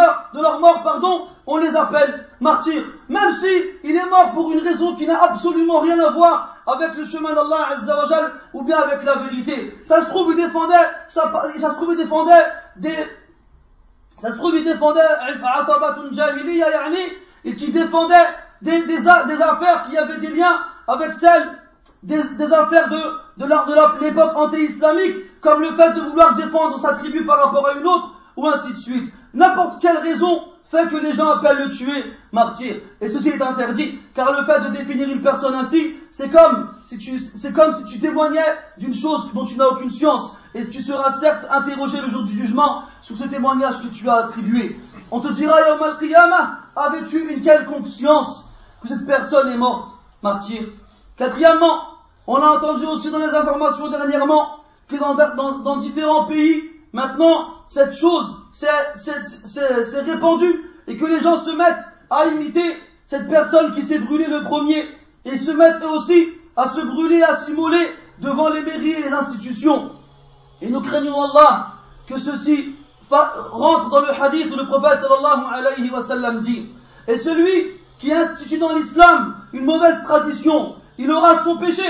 mort, 0.61 0.83
pardon, 0.83 1.29
on 1.47 1.59
les 1.59 1.75
appelle 1.77 2.27
martyrs. 2.41 2.85
Même 3.09 3.33
si 3.35 3.63
il 3.85 3.97
est 3.97 4.07
mort 4.07 4.33
pour 4.33 4.53
une 4.53 4.61
raison 4.61 4.97
qui 4.97 5.07
n'a 5.07 5.23
absolument 5.23 5.81
rien 5.81 5.99
à 6.01 6.11
voir 6.11 6.57
avec 6.67 6.97
le 6.97 7.05
chemin 7.05 7.33
d'Allah 7.35 7.69
Azzawajal 7.73 8.33
ou 8.55 8.63
bien 8.63 8.79
avec 8.79 9.05
la 9.05 9.17
vérité. 9.17 9.77
Ça 9.87 10.03
se 10.03 10.09
trouve, 10.09 10.33
il 10.33 10.37
défendait, 10.37 10.75
ça, 11.09 11.23
se 11.23 11.75
trouve, 11.75 11.93
il 11.93 11.97
défendait 11.97 12.47
des, 12.77 12.97
ça 14.19 14.31
se 14.31 14.37
trouve, 14.37 14.55
il 14.57 14.65
défendait 14.65 15.01
et 17.45 17.57
qui 17.57 17.73
défendait 17.73 18.15
des, 18.63 19.09
affaires 19.09 19.87
qui 19.91 19.97
avaient 19.97 20.19
des 20.19 20.29
liens 20.29 20.65
avec 20.87 21.13
celles 21.13 21.51
des, 22.03 22.53
affaires 22.53 22.89
de, 22.89 23.45
de 23.45 24.05
l'époque 24.05 24.33
anti-islamique, 24.35 25.41
comme 25.41 25.63
le 25.63 25.73
fait 25.73 25.93
de 25.95 26.01
vouloir 26.01 26.35
défendre 26.35 26.79
sa 26.79 26.95
tribu 26.95 27.25
par 27.25 27.45
rapport 27.45 27.67
à 27.69 27.75
une 27.75 27.87
autre, 27.87 28.15
ou 28.37 28.47
ainsi 28.47 28.73
de 28.73 28.79
suite. 28.79 29.13
N'importe 29.35 29.81
quelle 29.81 29.99
raison 29.99 30.43
fait 30.71 30.89
que 30.89 30.97
les 30.97 31.13
gens 31.13 31.31
appellent 31.31 31.65
le 31.65 31.71
tuer 31.71 32.05
martyr. 32.33 32.77
Et 33.01 33.09
ceci 33.09 33.29
est 33.29 33.43
interdit, 33.43 34.01
car 34.15 34.33
le 34.33 34.47
fait 34.47 34.61
de 34.61 34.77
définir 34.77 35.09
une 35.11 35.23
personne 35.23 35.55
ainsi, 35.55 35.95
c'est 36.11 36.31
comme 36.31 36.71
si 36.83 36.97
tu, 36.97 37.21
c'est 37.21 37.53
comme 37.53 37.75
si 37.75 37.85
tu 37.85 38.01
témoignais 38.01 38.41
d'une 38.79 38.95
chose 38.95 39.31
dont 39.35 39.45
tu 39.45 39.57
n'as 39.57 39.67
aucune 39.67 39.91
science. 39.91 40.35
et 40.55 40.69
tu 40.69 40.83
seras 40.83 41.13
certes 41.13 41.47
interrogé 41.51 42.01
le 42.01 42.09
jour 42.09 42.25
du 42.25 42.33
jugement 42.33 42.83
sur 43.03 43.17
ce 43.17 43.25
témoignage 43.25 43.81
que 43.83 43.89
tu 43.89 44.09
as 44.09 44.17
attribué. 44.17 44.79
On 45.11 45.21
te 45.21 45.33
dira, 45.33 45.61
Yawm 45.61 45.83
al-Qiyamah, 45.83 46.59
avais-tu 46.77 47.33
une 47.33 47.43
quelconque 47.43 47.83
conscience 47.83 48.45
que 48.81 48.89
cette 48.89 49.07
personne 49.07 49.49
est 49.49 49.57
morte, 49.57 49.91
martyr? 50.23 50.63
Quatrièmement, 51.17 51.92
on 52.27 52.37
a 52.37 52.57
entendu 52.57 52.87
aussi 52.87 53.11
dans 53.11 53.19
les 53.19 53.35
informations 53.35 53.91
dernièrement 53.91 54.59
que 54.89 54.97
dans, 54.97 55.77
différents 55.77 56.27
pays, 56.27 56.71
maintenant, 56.93 57.49
cette 57.69 57.95
chose 57.95 58.27
s'est 58.53 60.01
répandue 60.05 60.71
et 60.87 60.97
que 60.97 61.07
les 61.07 61.21
gens 61.21 61.39
se 61.39 61.51
mettent 61.51 61.85
à 62.11 62.27
imiter 62.27 62.77
cette 63.07 63.29
personne 63.29 63.75
qui 63.75 63.83
s'est 63.83 63.99
brûlée 63.99 64.27
le 64.27 64.45
premier 64.45 64.87
et 65.25 65.37
se 65.37 65.51
mettent 65.51 65.83
eux 65.83 65.91
aussi 65.91 66.29
à 66.57 66.69
se 66.69 66.81
brûler, 66.81 67.23
à 67.23 67.37
s'immoler 67.37 67.89
devant 68.21 68.49
les 68.49 68.63
mairies 68.63 68.93
et 68.93 69.03
les 69.03 69.13
institutions. 69.13 69.91
Et 70.61 70.69
nous 70.69 70.81
craignons 70.81 71.21
Allah 71.23 71.73
que 72.07 72.19
ceci 72.19 72.75
rentre 73.11 73.91
dans 73.91 74.01
le 74.01 74.11
hadith 74.11 74.51
où 74.53 74.57
le 74.57 74.67
prophète 74.67 75.01
sallallahu 75.01 75.45
alayhi 75.53 75.91
wa 75.91 76.03
sallam 76.03 76.41
dit 76.41 76.67
Et 77.09 77.19
celui 77.19 77.73
qui 77.99 78.13
institue 78.13 78.59
dans 78.59 78.75
l'islam 78.75 79.37
une 79.53 79.65
mauvaise 79.65 80.03
tradition, 80.05 80.77
il 80.99 81.11
aura 81.11 81.39
son 81.43 81.57
péché 81.59 81.85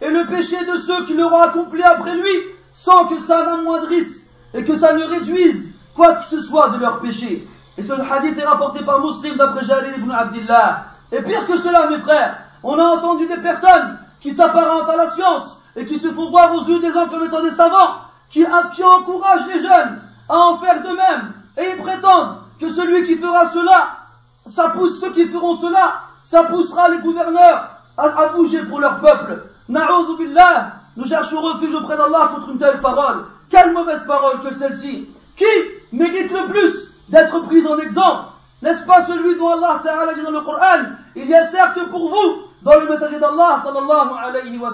et 0.00 0.08
le 0.08 0.26
péché 0.26 0.56
de 0.64 0.76
ceux 0.76 1.04
qui 1.06 1.14
l'auront 1.14 1.40
accompli 1.40 1.82
après 1.82 2.14
lui 2.14 2.36
sans 2.70 3.06
que 3.06 3.20
ça 3.20 3.44
n'amoindrisse 3.44 4.28
et 4.52 4.64
que 4.64 4.76
ça 4.76 4.94
ne 4.94 5.04
réduise 5.04 5.72
quoi 5.94 6.16
que 6.16 6.26
ce 6.26 6.42
soit 6.42 6.70
de 6.70 6.78
leur 6.78 7.00
péché. 7.00 7.48
Et 7.78 7.82
ce 7.82 7.92
hadith 7.92 8.38
est 8.38 8.44
rapporté 8.44 8.84
par 8.84 9.00
Muslim 9.00 9.36
d'après 9.36 9.64
Jalil 9.64 9.94
ibn 9.98 10.10
Abdillah. 10.10 10.84
Et 11.12 11.22
pire 11.22 11.46
que 11.46 11.58
cela, 11.58 11.88
mes 11.88 11.98
frères, 11.98 12.38
on 12.62 12.78
a 12.78 12.84
entendu 12.84 13.26
des 13.26 13.36
personnes 13.36 13.98
qui 14.20 14.32
s'apparentent 14.32 14.88
à 14.88 14.96
la 14.96 15.10
science 15.10 15.56
et 15.76 15.84
qui 15.86 15.98
se 15.98 16.08
font 16.08 16.30
voir 16.30 16.54
aux 16.54 16.64
yeux 16.64 16.80
des 16.80 16.92
gens 16.92 17.08
comme 17.08 17.24
étant 17.24 17.42
des 17.42 17.50
savants, 17.50 18.00
qui, 18.30 18.44
encouragent 18.46 19.46
les 19.46 19.60
jeunes 19.60 20.00
à 20.28 20.36
en 20.36 20.58
faire 20.58 20.82
de 20.82 20.88
même. 20.88 21.32
Et 21.58 21.70
ils 21.76 21.82
prétendent 21.82 22.38
que 22.58 22.68
celui 22.68 23.06
qui 23.06 23.16
fera 23.16 23.48
cela, 23.50 23.98
ça 24.46 24.70
pousse 24.70 25.00
ceux 25.00 25.12
qui 25.12 25.26
feront 25.26 25.54
cela, 25.54 26.00
ça 26.24 26.44
poussera 26.44 26.88
les 26.88 26.98
gouverneurs 26.98 27.70
à 27.96 28.26
bouger 28.34 28.64
pour 28.64 28.80
leur 28.80 29.00
peuple. 29.00 29.42
Billah, 29.68 30.72
nous 30.96 31.06
cherchons 31.06 31.40
refuge 31.40 31.74
auprès 31.74 31.96
d'Allah 31.96 32.32
contre 32.34 32.50
une 32.50 32.58
telle 32.58 32.80
parole. 32.80 33.24
Quelle 33.50 33.72
mauvaise 33.72 34.04
parole 34.06 34.40
que 34.40 34.54
celle-ci. 34.54 35.08
Qui 35.36 35.44
mérite 35.92 36.30
le 36.30 36.48
plus 36.48 36.92
d'être 37.08 37.40
pris 37.40 37.66
en 37.66 37.78
exemple? 37.78 38.30
N'est-ce 38.62 38.84
pas 38.84 39.04
celui 39.04 39.36
dont 39.36 39.48
Allah 39.48 39.80
Ta'ala 39.84 40.14
dit 40.14 40.22
dans 40.22 40.30
le 40.30 40.40
Coran 40.40 40.84
Il 41.14 41.26
y 41.26 41.34
a 41.34 41.46
certes 41.46 41.78
pour 41.90 42.08
vous, 42.08 42.42
dans 42.62 42.80
le 42.80 42.88
messager 42.88 43.18
d'Allah 43.18 43.60
sallallahu 43.62 44.10
alayhi 44.24 44.58
wa 44.58 44.70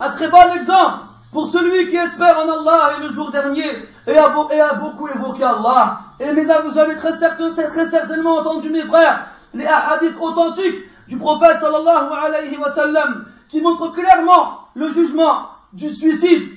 un 0.00 0.10
très 0.10 0.28
bon 0.28 0.52
exemple 0.56 1.04
pour 1.32 1.48
celui 1.48 1.88
qui 1.90 1.96
espère 1.96 2.38
en 2.38 2.50
Allah 2.50 2.94
et 2.96 3.02
le 3.02 3.08
jour 3.10 3.30
dernier 3.30 3.88
et 4.06 4.18
a, 4.18 4.28
beaucoup 4.74 5.08
évoqué 5.08 5.44
Allah. 5.44 6.00
Et 6.18 6.32
mais 6.32 6.44
vous 6.44 6.78
avez 6.78 6.96
très, 6.96 7.12
très 7.12 7.90
certainement 7.90 8.38
entendu 8.38 8.70
mes 8.70 8.82
frères 8.82 9.26
les 9.54 9.66
hadiths 9.66 10.18
authentiques 10.20 10.84
du 11.08 11.16
prophète 11.16 11.58
sallallahu 11.58 12.12
alayhi 12.12 12.56
wa 12.56 12.70
sallam 12.70 13.26
qui 13.54 13.60
montrent 13.60 13.92
clairement 13.92 14.66
le 14.74 14.88
jugement 14.88 15.46
du 15.72 15.88
suicide. 15.88 16.54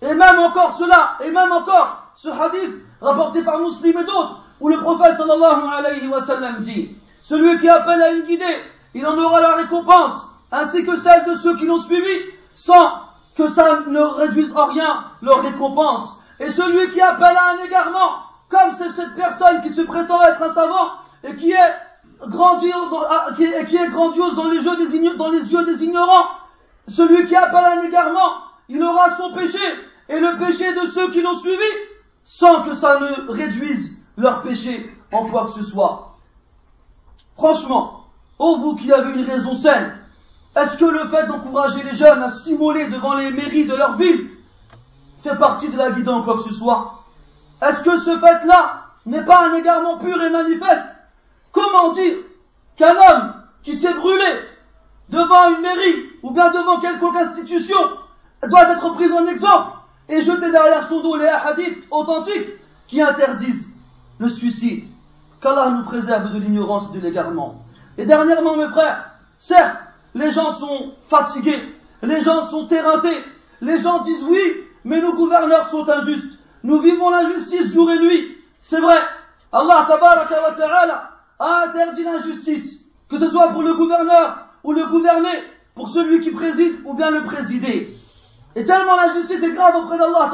Et 0.00 0.14
même 0.14 0.38
encore 0.38 0.78
cela, 0.78 1.16
et 1.24 1.28
même 1.28 1.50
encore 1.50 2.12
ce 2.14 2.28
hadith 2.28 2.72
rapporté 3.00 3.42
par 3.42 3.58
Muslim 3.58 3.98
et 3.98 4.04
d'autres, 4.04 4.40
où 4.60 4.68
le 4.68 4.78
prophète 4.78 5.16
sallallahu 5.16 5.60
alayhi 5.76 6.06
wa 6.06 6.22
sallam 6.22 6.60
dit, 6.60 6.96
celui 7.20 7.58
qui 7.58 7.68
appelle 7.68 8.00
à 8.00 8.12
une 8.12 8.22
guidée, 8.22 8.62
il 8.94 9.04
en 9.08 9.18
aura 9.18 9.40
la 9.40 9.56
récompense, 9.56 10.12
ainsi 10.52 10.86
que 10.86 10.94
celle 10.94 11.24
de 11.24 11.34
ceux 11.34 11.56
qui 11.56 11.66
l'ont 11.66 11.82
suivi, 11.82 12.26
sans 12.54 12.92
que 13.36 13.48
ça 13.48 13.80
ne 13.88 14.00
réduise 14.00 14.56
en 14.56 14.66
rien 14.66 15.04
leur 15.20 15.42
récompense. 15.42 16.16
Et 16.38 16.48
celui 16.48 16.92
qui 16.92 17.00
appelle 17.00 17.36
à 17.36 17.54
un 17.54 17.64
égarement, 17.64 18.22
comme 18.48 18.70
c'est 18.78 18.92
cette 18.92 19.16
personne 19.16 19.62
qui 19.62 19.70
se 19.70 19.80
prétend 19.80 20.22
être 20.22 20.44
un 20.44 20.54
savant, 20.54 20.90
et 21.24 21.34
qui 21.34 21.50
est 21.50 21.74
grandiose, 22.26 22.72
qui 23.36 23.44
est, 23.44 23.88
grandiose 23.90 24.34
dans 24.36 24.48
les, 24.48 24.64
yeux 24.64 25.64
des 25.64 25.84
ignorants, 25.84 26.28
celui 26.86 27.26
qui 27.26 27.36
appelle 27.36 27.78
un 27.78 27.82
égarement, 27.82 28.42
il 28.68 28.82
aura 28.82 29.16
son 29.16 29.32
péché. 29.34 29.58
Et 30.08 30.18
le 30.18 30.38
péché 30.38 30.72
de 30.74 30.86
ceux 30.86 31.10
qui 31.10 31.20
l'ont 31.20 31.34
suivi, 31.34 31.58
sans 32.24 32.62
que 32.62 32.74
ça 32.74 32.98
ne 32.98 33.30
réduise 33.30 33.98
leur 34.16 34.42
péché 34.42 34.94
en 35.12 35.26
quoi 35.26 35.44
que 35.44 35.52
ce 35.52 35.62
soit. 35.62 36.16
Franchement, 37.36 38.06
ô 38.38 38.56
vous 38.56 38.76
qui 38.76 38.92
avez 38.92 39.12
une 39.12 39.24
raison 39.24 39.54
saine, 39.54 39.94
est-ce 40.56 40.76
que 40.76 40.86
le 40.86 41.08
fait 41.08 41.26
d'encourager 41.26 41.82
les 41.82 41.94
jeunes 41.94 42.22
à 42.22 42.32
s'immoler 42.32 42.88
devant 42.88 43.14
les 43.14 43.30
mairies 43.30 43.66
de 43.66 43.74
leur 43.74 43.96
ville 43.96 44.30
fait 45.22 45.36
partie 45.36 45.68
de 45.68 45.76
la 45.76 45.90
guidée 45.90 46.08
en 46.08 46.22
quoi 46.22 46.36
que 46.36 46.42
ce 46.42 46.54
soit? 46.54 47.04
Est-ce 47.62 47.82
que 47.82 47.98
ce 47.98 48.18
fait-là 48.18 48.86
n'est 49.06 49.24
pas 49.24 49.48
un 49.48 49.54
égarement 49.54 49.98
pur 49.98 50.20
et 50.22 50.30
manifeste? 50.30 50.97
Comment 51.58 51.92
dire 51.92 52.18
qu'un 52.76 52.94
homme 52.94 53.34
qui 53.64 53.74
s'est 53.74 53.94
brûlé 53.94 54.42
devant 55.08 55.56
une 55.56 55.60
mairie 55.60 56.04
ou 56.22 56.30
bien 56.30 56.52
devant 56.52 56.78
quelconque 56.80 57.16
institution 57.16 57.78
doit 58.48 58.70
être 58.70 58.94
pris 58.94 59.10
en 59.10 59.26
exemple 59.26 59.72
et 60.08 60.22
jeter 60.22 60.52
derrière 60.52 60.86
son 60.88 61.00
dos 61.00 61.16
les 61.16 61.26
hadiths 61.26 61.88
authentiques 61.90 62.48
qui 62.86 63.02
interdisent 63.02 63.74
le 64.20 64.28
suicide. 64.28 64.84
Qu'Allah 65.42 65.70
nous 65.70 65.84
préserve 65.84 66.32
de 66.32 66.38
l'ignorance 66.38 66.90
et 66.90 66.98
de 66.98 67.02
l'égarement. 67.02 67.64
Et 67.96 68.06
dernièrement, 68.06 68.56
mes 68.56 68.68
frères, 68.68 69.10
certes, 69.40 69.78
les 70.14 70.30
gens 70.30 70.52
sont 70.52 70.92
fatigués, 71.08 71.74
les 72.02 72.20
gens 72.20 72.44
sont 72.44 72.68
éreintés, 72.68 73.24
les 73.60 73.78
gens 73.78 74.02
disent 74.02 74.22
oui, 74.22 74.40
mais 74.84 75.00
nos 75.00 75.14
gouverneurs 75.14 75.68
sont 75.70 75.88
injustes. 75.88 76.38
Nous 76.62 76.80
vivons 76.80 77.10
l'injustice 77.10 77.72
jour 77.72 77.90
et 77.90 77.98
nuit. 77.98 78.36
C'est 78.62 78.80
vrai. 78.80 78.98
Allah 79.52 79.86
ta'ala 79.88 81.17
a 81.38 81.64
interdit 81.66 82.04
l'injustice, 82.04 82.84
que 83.08 83.18
ce 83.18 83.28
soit 83.28 83.48
pour 83.50 83.62
le 83.62 83.74
gouverneur 83.74 84.38
ou 84.64 84.72
le 84.72 84.86
gouverné, 84.86 85.44
pour 85.74 85.88
celui 85.88 86.20
qui 86.20 86.30
préside 86.30 86.80
ou 86.84 86.94
bien 86.94 87.10
le 87.10 87.24
présider. 87.24 87.96
Et 88.56 88.64
tellement 88.64 88.96
l'injustice 88.96 89.42
est 89.42 89.52
grave 89.52 89.76
auprès 89.76 89.98
d'Allah 89.98 90.30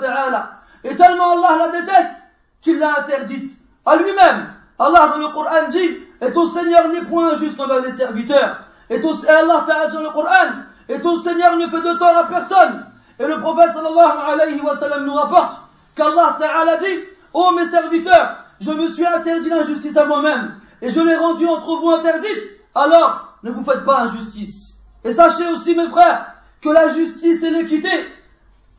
ta'ala, 0.00 0.50
et 0.84 0.96
tellement 0.96 1.32
Allah 1.32 1.66
la 1.66 1.80
déteste, 1.80 2.14
qu'il 2.60 2.78
l'a 2.78 3.00
interdite 3.00 3.56
à 3.84 3.96
lui-même. 3.96 4.52
Allah 4.78 5.12
dans 5.14 5.18
le 5.18 5.28
Coran 5.28 5.68
dit, 5.70 5.98
et 6.20 6.32
ton 6.32 6.46
Seigneur 6.46 6.88
n'est 6.88 7.02
point 7.02 7.32
injuste 7.32 7.60
envers 7.60 7.82
les 7.82 7.92
serviteurs. 7.92 8.58
Et, 8.90 9.00
ton, 9.00 9.12
Allah 9.28 9.64
ta'ala 9.66 9.86
dans 9.88 10.00
le 10.00 10.10
Coran, 10.10 10.62
et 10.88 11.00
ton 11.00 11.20
Seigneur 11.20 11.56
ne 11.56 11.66
fait 11.66 11.82
de 11.82 11.98
tort 11.98 12.16
à 12.16 12.24
personne. 12.28 12.86
Et 13.18 13.26
le 13.26 13.40
prophète 13.40 13.72
sallallahu 13.72 14.18
alayhi 14.28 14.60
wa 14.60 14.74
nous 15.00 15.14
rapporte 15.14 15.60
qu'Allah 15.94 16.36
ta'ala 16.38 16.76
dit, 16.78 17.00
ô 17.32 17.52
mes 17.52 17.66
serviteurs, 17.66 18.41
je 18.62 18.70
me 18.70 18.88
suis 18.88 19.04
interdit 19.04 19.48
l'injustice 19.48 19.96
à 19.96 20.06
moi-même, 20.06 20.60
et 20.80 20.88
je 20.90 21.00
l'ai 21.00 21.16
rendue 21.16 21.46
entre 21.46 21.76
vous 21.80 21.90
interdite, 21.90 22.50
alors 22.74 23.36
ne 23.42 23.50
vous 23.50 23.64
faites 23.64 23.84
pas 23.84 24.02
injustice. 24.02 24.84
Et 25.04 25.12
sachez 25.12 25.46
aussi, 25.48 25.74
mes 25.74 25.88
frères, 25.88 26.34
que 26.60 26.68
la 26.68 26.94
justice 26.94 27.42
et 27.42 27.50
l'équité 27.50 27.90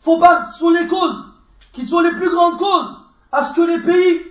font 0.02 0.20
partie, 0.20 0.58
sont 0.58 0.70
les 0.70 0.88
causes, 0.88 1.26
qui 1.74 1.86
sont 1.86 2.00
les 2.00 2.12
plus 2.12 2.30
grandes 2.30 2.58
causes 2.58 2.98
à 3.32 3.44
ce 3.44 3.56
que 3.56 3.62
les 3.62 3.80
pays 3.80 4.22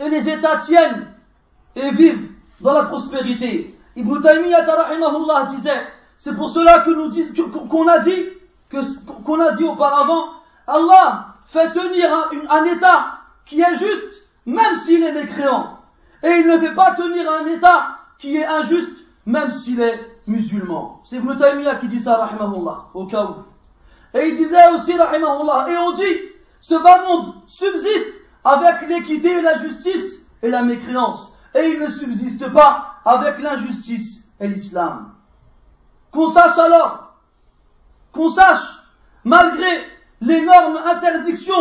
et 0.00 0.08
les 0.08 0.28
États 0.28 0.56
tiennent 0.58 1.06
et 1.76 1.90
vivent 1.90 2.30
dans 2.60 2.72
la 2.72 2.84
prospérité. 2.84 3.78
Ibn 3.94 4.20
Taymiyyah 4.20 5.46
disait, 5.54 5.86
c'est 6.18 6.34
pour 6.34 6.50
cela 6.50 6.80
que 6.80 6.90
nous 6.90 7.68
qu'on 7.68 7.88
a 7.88 7.98
dit, 8.00 8.28
qu'on 9.24 9.40
a 9.40 9.52
dit 9.52 9.64
auparavant, 9.64 10.30
Allah 10.66 11.36
fait 11.46 11.72
tenir 11.72 12.30
un 12.50 12.64
État 12.64 13.18
qui 13.44 13.60
est 13.60 13.76
juste 13.76 14.11
même 14.46 14.76
s'il 14.76 15.02
est 15.02 15.12
mécréant. 15.12 15.78
Et 16.22 16.30
il 16.30 16.46
ne 16.46 16.58
fait 16.58 16.74
pas 16.74 16.94
tenir 16.94 17.30
un 17.30 17.46
État 17.46 17.98
qui 18.18 18.36
est 18.36 18.46
injuste, 18.46 18.96
même 19.26 19.50
s'il 19.50 19.80
est 19.80 20.00
musulman. 20.26 21.02
C'est 21.04 21.16
Ibn 21.16 21.36
Taymiyyah 21.36 21.76
qui 21.76 21.88
dit 21.88 22.00
ça, 22.00 22.16
rahimahullah, 22.16 22.86
au 22.94 23.06
cas 23.06 23.24
où. 23.24 24.16
Et 24.16 24.28
il 24.28 24.36
disait 24.36 24.68
aussi, 24.74 24.96
rahimahullah, 24.96 25.66
et 25.70 25.76
on 25.78 25.92
dit, 25.92 26.16
ce 26.60 26.74
bas 26.74 27.04
monde 27.06 27.34
subsiste 27.46 28.20
avec 28.44 28.88
l'équité 28.88 29.38
et 29.38 29.42
la 29.42 29.54
justice 29.54 30.28
et 30.42 30.50
la 30.50 30.62
mécréance. 30.62 31.32
Et 31.54 31.70
il 31.70 31.80
ne 31.80 31.88
subsiste 31.88 32.52
pas 32.52 32.96
avec 33.04 33.38
l'injustice 33.40 34.28
et 34.40 34.48
l'islam. 34.48 35.12
Qu'on 36.12 36.28
sache 36.28 36.58
alors, 36.58 37.14
qu'on 38.12 38.28
sache, 38.28 38.64
malgré 39.24 39.86
l'énorme 40.20 40.78
interdiction 40.86 41.54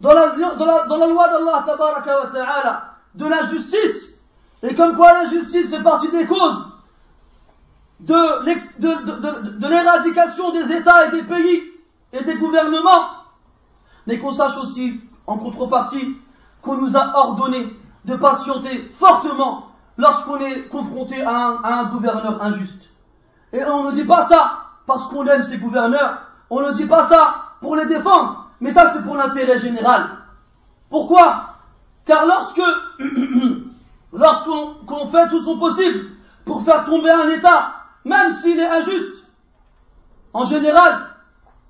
dans 0.00 0.12
la, 0.12 0.34
loi 0.34 1.28
d'Allah 1.28 1.64
wa 1.66 2.30
ta'ala 2.32 2.94
de 3.14 3.26
la 3.26 3.42
justice, 3.42 4.24
et 4.62 4.74
comme 4.74 4.96
quoi 4.96 5.12
la 5.12 5.26
justice 5.26 5.70
fait 5.70 5.82
partie 5.82 6.10
des 6.10 6.26
causes 6.26 6.66
de, 8.00 9.68
l'éradication 9.68 10.52
des 10.52 10.72
États 10.72 11.06
et 11.06 11.10
des 11.10 11.22
pays 11.22 11.62
et 12.12 12.24
des 12.24 12.34
gouvernements, 12.34 13.08
mais 14.06 14.18
qu'on 14.18 14.32
sache 14.32 14.56
aussi, 14.58 15.00
en 15.26 15.36
contrepartie, 15.36 16.16
qu'on 16.62 16.76
nous 16.76 16.96
a 16.96 17.16
ordonné 17.16 17.76
de 18.04 18.14
patienter 18.16 18.90
fortement 18.94 19.66
lorsqu'on 19.98 20.38
est 20.38 20.68
confronté 20.68 21.22
à 21.22 21.58
un 21.62 21.84
gouverneur 21.84 22.42
injuste. 22.42 22.88
Et 23.52 23.62
on 23.64 23.84
ne 23.84 23.92
dit 23.92 24.04
pas 24.04 24.24
ça 24.26 24.58
parce 24.86 25.06
qu'on 25.08 25.26
aime 25.26 25.42
ces 25.42 25.58
gouverneurs, 25.58 26.22
on 26.48 26.60
ne 26.60 26.72
dit 26.72 26.86
pas 26.86 27.06
ça 27.06 27.52
pour 27.60 27.76
les 27.76 27.86
défendre, 27.86 28.49
mais 28.60 28.72
ça 28.72 28.92
c'est 28.92 29.02
pour 29.02 29.16
l'intérêt 29.16 29.58
général. 29.58 30.10
Pourquoi? 30.88 31.56
Car 32.04 32.26
lorsque 32.26 32.62
lorsqu'on 34.12 35.06
fait 35.06 35.28
tout 35.28 35.40
son 35.40 35.58
possible 35.58 36.10
pour 36.44 36.62
faire 36.64 36.84
tomber 36.84 37.10
un 37.10 37.28
État, 37.30 37.74
même 38.04 38.32
s'il 38.32 38.58
est 38.58 38.68
injuste, 38.68 39.24
en 40.32 40.44
général, 40.44 41.08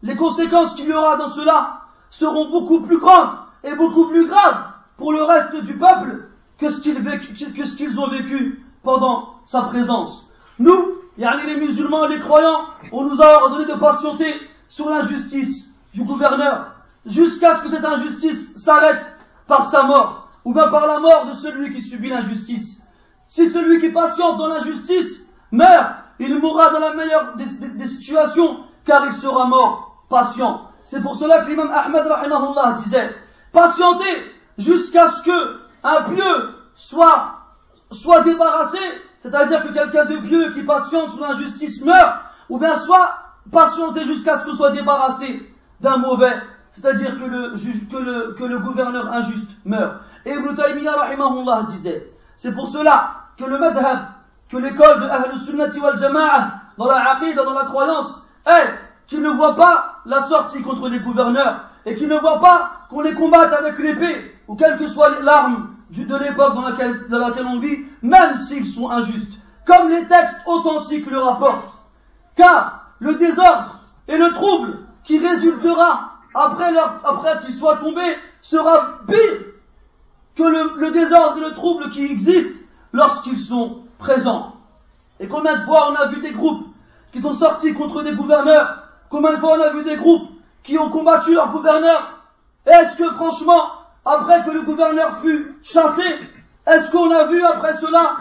les 0.03 0.17
conséquences 0.17 0.75
qu'il 0.75 0.89
y 0.89 0.93
aura 0.93 1.17
dans 1.17 1.29
cela 1.29 1.83
seront 2.11 2.51
beaucoup 2.51 2.81
plus 2.83 2.99
grandes 2.99 3.37
et 3.65 3.75
beaucoup 3.75 4.07
plus 4.07 4.27
graves 4.27 4.65
pour 4.97 5.13
le 5.13 5.23
reste 5.23 5.63
du 5.63 5.79
peuple 5.79 6.29
que 6.59 6.69
ce 6.71 6.83
qu'ils 6.83 8.01
ont 8.01 8.09
vécu 8.09 8.65
pendant 8.83 9.35
sa 9.47 9.63
présence. 9.63 10.27
Nous, 10.59 11.01
les 11.17 11.57
musulmans 11.57 12.07
les 12.07 12.19
croyants, 12.19 12.65
on 12.93 13.05
nous 13.05 13.21
a 13.21 13.43
ordonné 13.43 13.67
de 13.67 13.79
patienter 13.79 14.35
sur 14.69 14.89
l'injustice 14.89 15.73
du 15.93 16.05
gouverneur 16.05 16.73
jusqu'à 17.07 17.57
ce 17.57 17.63
que 17.63 17.71
cette 17.71 17.85
injustice 17.85 18.57
s'arrête 18.57 19.05
par 19.47 19.71
sa 19.71 19.85
mort 19.85 20.29
ou 20.45 20.55
bien 20.55 20.69
par 20.69 20.87
la 20.87 20.99
mort 20.99 21.27
de 21.27 21.33
celui 21.33 21.73
qui 21.75 21.81
subit 21.81 22.09
l'injustice. 22.09 22.83
Si 23.27 23.49
celui 23.49 23.81
qui 23.81 23.91
patiente 23.91 24.39
dans 24.39 24.49
l'injustice 24.49 25.29
meurt, 25.53 25.95
il 26.19 26.39
mourra 26.39 26.71
dans 26.71 26.81
la 26.81 26.95
meilleure 26.95 27.37
des, 27.37 27.87
situations 27.87 28.65
car 28.85 29.07
il 29.07 29.13
sera 29.13 29.47
mort 29.47 30.05
patient. 30.09 30.69
C'est 30.85 31.03
pour 31.03 31.17
cela 31.17 31.41
que 31.41 31.51
l'imam 31.51 31.71
Ahmed 31.73 32.83
disait 32.83 33.15
patienter 33.53 34.33
jusqu'à 34.59 35.11
ce 35.11 35.23
que 35.23 35.61
un 35.83 36.03
pieux 36.03 36.55
soit, 36.75 37.41
débarrassé, 38.25 38.79
c'est-à-dire 39.19 39.63
que 39.63 39.73
quelqu'un 39.73 40.05
de 40.07 40.17
pieux 40.19 40.53
qui 40.53 40.63
patiente 40.63 41.11
sous 41.11 41.21
l'injustice 41.21 41.85
meurt, 41.85 42.21
ou 42.49 42.59
bien 42.59 42.77
soit 42.77 43.13
patienter 43.51 44.05
jusqu'à 44.05 44.39
ce 44.39 44.47
que 44.47 44.53
soit 44.53 44.73
débarrassé 44.73 45.49
d'un 45.81 45.99
mauvais, 45.99 46.35
c'est-à-dire 46.73 47.19
que 47.19 47.25
le, 47.25 47.55
que, 47.91 47.97
le, 47.97 48.35
que 48.35 48.45
le 48.45 48.59
gouverneur 48.59 49.13
injuste 49.13 49.51
meurt. 49.65 50.01
Et 50.25 50.33
Ibn 50.33 50.55
Taymiyyah 50.55 51.63
disait, 51.71 52.11
c'est 52.37 52.55
pour 52.55 52.69
cela 52.69 53.15
que 53.39 53.45
le 53.45 53.59
madhab, 53.59 54.01
que 54.49 54.57
l'école 54.57 55.01
de 55.01 55.07
Ahl 55.07 55.37
Sunnati 55.37 55.81
wal 55.81 55.99
Jama'ah, 55.99 56.61
dans 56.79 56.87
la 56.87 57.13
aqidah, 57.13 57.45
dans 57.45 57.55
la 57.55 57.65
croyance, 57.65 58.23
est 58.47 58.69
qu'il 59.07 59.23
ne 59.23 59.31
voit 59.31 59.57
pas 59.57 59.97
la 60.07 60.23
sortie 60.23 60.63
contre 60.63 60.89
les 60.89 61.01
gouverneurs, 61.01 61.65
et 61.87 61.95
qu'il 61.95 62.09
ne 62.09 62.19
voit 62.19 62.41
pas 62.41 62.73
qu'on 62.89 63.01
les 63.01 63.15
combatte 63.15 63.53
avec 63.53 63.79
l'épée, 63.79 64.37
ou 64.47 64.55
quelle 64.55 64.79
que 64.79 64.89
soit 64.89 65.21
l'arme 65.23 65.71
de 65.91 66.17
l'époque 66.17 66.55
dans 66.55 66.63
laquelle, 66.63 67.09
dans 67.09 67.19
laquelle 67.19 67.47
on 67.47 67.59
vit, 67.59 67.85
même 68.03 68.37
s'ils 68.37 68.67
sont 68.67 68.91
injustes, 68.91 69.39
comme 69.67 69.89
les 69.89 70.05
textes 70.07 70.41
authentiques 70.47 71.11
le 71.11 71.19
rapportent. 71.19 71.75
Car 72.37 72.85
le 73.01 73.15
désordre 73.15 73.81
et 74.07 74.17
le 74.17 74.33
trouble 74.33 74.79
qui 75.05 75.19
résultera 75.19 76.10
après, 76.35 76.73
qu'ils 77.45 77.55
soient 77.55 77.77
tombés 77.77 78.17
sera 78.41 78.99
pire 79.07 79.41
que 80.37 80.43
le, 80.43 80.75
le 80.77 80.91
désordre 80.91 81.39
et 81.39 81.41
le 81.41 81.55
trouble 81.55 81.91
qui 81.91 82.05
existent 82.05 82.59
lorsqu'ils 82.93 83.39
sont 83.39 83.83
présents. 83.99 84.55
Et 85.19 85.29
combien 85.29 85.55
de 85.55 85.63
fois 85.63 85.91
on 85.91 85.95
a 85.97 86.07
vu 86.07 86.21
des 86.21 86.33
groupes 86.33 86.67
qui 87.13 87.21
sont 87.21 87.35
sortis 87.35 87.75
contre 87.75 88.03
des 88.03 88.13
gouverneurs? 88.13 88.85
Combien 89.11 89.33
de 89.33 89.39
fois 89.39 89.59
on 89.59 89.63
a 89.63 89.71
vu 89.71 89.83
des 89.83 89.97
groupes 89.97 90.31
qui 90.63 90.79
ont 90.79 90.91
combattu 90.91 91.35
leur 91.35 91.51
gouverneur? 91.53 92.21
Est-ce 92.65 92.97
que 92.97 93.11
franchement, 93.11 93.73
après 94.05 94.45
que 94.45 94.51
le 94.51 94.63
gouverneur 94.63 95.19
fut 95.21 95.57
chassé, 95.63 96.05
est-ce 96.67 96.91
qu'on 96.91 97.11
a 97.11 97.25
vu 97.25 97.45
après 97.45 97.77
cela 97.77 98.17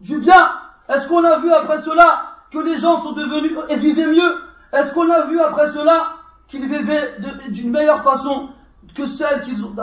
du 0.00 0.18
bien? 0.18 0.52
Est-ce 0.88 1.08
qu'on 1.08 1.24
a 1.24 1.38
vu 1.38 1.52
après 1.52 1.78
cela 1.78 2.36
que 2.50 2.58
les 2.58 2.78
gens 2.78 3.00
sont 3.00 3.12
devenus 3.12 3.56
et 3.68 3.76
vivaient 3.76 4.06
mieux? 4.06 4.34
Est-ce 4.72 4.94
qu'on 4.94 5.10
a 5.10 5.22
vu 5.22 5.40
après 5.40 5.68
cela 5.68 6.14
qu'ils 6.50 6.66
vivaient 6.66 7.16
d'une 7.48 7.70
meilleure 7.70 8.02
façon 8.02 8.50
que 8.94 9.06
celle 9.06 9.42
qu'ils 9.42 9.64
ont, 9.64 9.74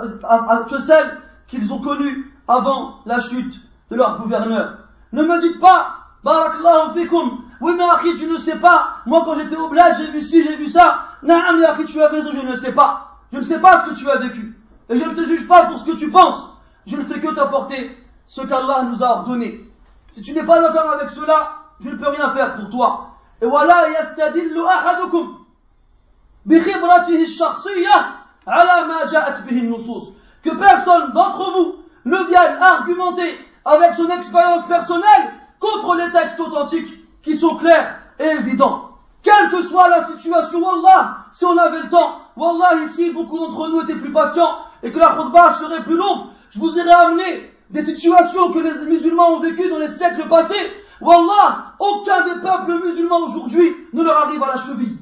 que 0.69 0.80
celle 0.80 1.21
qu'ils 1.47 1.71
ont 1.73 1.80
connue 1.80 2.34
avant 2.47 2.99
la 3.06 3.19
chute 3.19 3.56
de 3.89 3.95
leur 3.95 4.19
gouverneur 4.19 4.77
Ne 5.13 5.23
me 5.23 5.41
dites 5.41 5.60
pas, 5.60 5.93
Barakallahu 6.23 6.99
fikum, 6.99 7.43
oui 7.62 7.73
mais 7.77 7.84
Akhi, 7.84 8.15
tu 8.15 8.27
ne 8.27 8.38
sais 8.38 8.58
pas, 8.58 8.97
moi 9.06 9.21
quand 9.25 9.36
j'étais 9.36 9.56
au 9.56 9.69
bled, 9.69 9.95
j'ai 9.97 10.12
vu 10.12 10.21
ci, 10.21 10.43
j'ai 10.43 10.58
vu 10.58 10.67
ça, 10.67 11.06
Naam 11.23 11.63
Akhi, 11.63 11.86
tu 11.86 12.01
as 12.01 12.10
raison, 12.10 12.32
je 12.34 12.45
ne 12.45 12.56
sais 12.56 12.73
pas. 12.73 13.08
Je 13.32 13.39
ne 13.39 13.43
sais 13.43 13.60
pas 13.60 13.84
ce 13.84 13.89
que 13.89 13.95
tu 13.95 14.10
as 14.10 14.17
vécu. 14.17 14.58
Et 14.89 14.97
je 14.97 15.03
ne 15.03 15.13
te 15.13 15.21
juge 15.23 15.47
pas 15.47 15.65
pour 15.65 15.80
ce 15.80 15.86
que 15.86 15.97
tu 15.97 16.10
penses. 16.12 16.49
Je 16.86 16.95
ne 16.95 17.03
fais 17.03 17.19
que 17.19 17.34
t'apporter 17.34 17.97
ce 18.25 18.41
qu'Allah 18.41 18.84
nous 18.84 19.03
a 19.03 19.08
ordonné. 19.08 19.65
Si 20.12 20.21
tu 20.21 20.34
n'es 20.34 20.43
pas 20.43 20.62
d'accord 20.62 20.89
avec 20.93 21.10
cela, 21.10 21.58
je 21.82 21.89
ne 21.89 21.97
peux 21.97 22.08
rien 22.08 22.32
faire 22.32 22.56
pour 22.56 22.69
toi. 22.69 23.10
Et 23.41 23.45
voilà, 23.45 23.89
yastadillu 23.89 24.62
ahadukum 24.65 25.47
que 30.44 30.56
personne 30.56 31.12
d'entre 31.14 31.52
vous 31.52 31.76
ne 32.06 32.18
vienne 32.28 32.58
argumenter 32.62 33.38
avec 33.66 33.94
son 33.94 34.10
expérience 34.10 34.66
personnelle 34.66 35.34
contre 35.60 35.96
les 35.96 36.10
textes 36.12 36.40
authentiques 36.40 37.22
qui 37.22 37.36
sont 37.36 37.56
clairs 37.58 38.00
et 38.20 38.28
évidents. 38.28 38.92
Quelle 39.24 39.50
que 39.52 39.62
soit 39.62 39.90
la 39.90 40.06
situation, 40.06 40.60
Wallah, 40.60 41.26
si 41.34 41.44
on 41.44 41.58
avait 41.58 41.82
le 41.82 41.90
temps, 41.90 42.22
Wallah, 42.38 42.76
ici, 42.86 43.12
beaucoup 43.12 43.38
d'entre 43.40 43.68
nous 43.68 43.82
étaient 43.82 43.96
plus 43.96 44.12
patients 44.12 44.60
et 44.84 44.92
que 44.92 45.00
la 45.00 45.18
khutbah 45.18 45.58
serait 45.60 45.84
plus 45.84 45.98
longue, 45.98 46.28
je 46.52 46.60
vous 46.60 46.80
aurais 46.80 46.92
amené 46.92 47.52
des 47.70 47.82
situations 47.82 48.54
que 48.54 48.60
les 48.60 48.86
musulmans 48.86 49.32
ont 49.32 49.40
vécues 49.42 49.70
dans 49.70 49.80
les 49.80 49.90
siècles 49.90 50.30
passés. 50.30 50.72
Wallah, 51.02 51.74
aucun 51.80 52.24
des 52.24 52.40
peuples 52.40 52.86
musulmans 52.86 53.26
aujourd'hui 53.26 53.76
ne 53.92 54.04
leur 54.04 54.28
arrive 54.28 54.42
à 54.44 54.48
la 54.48 54.58
cheville. 54.58 54.98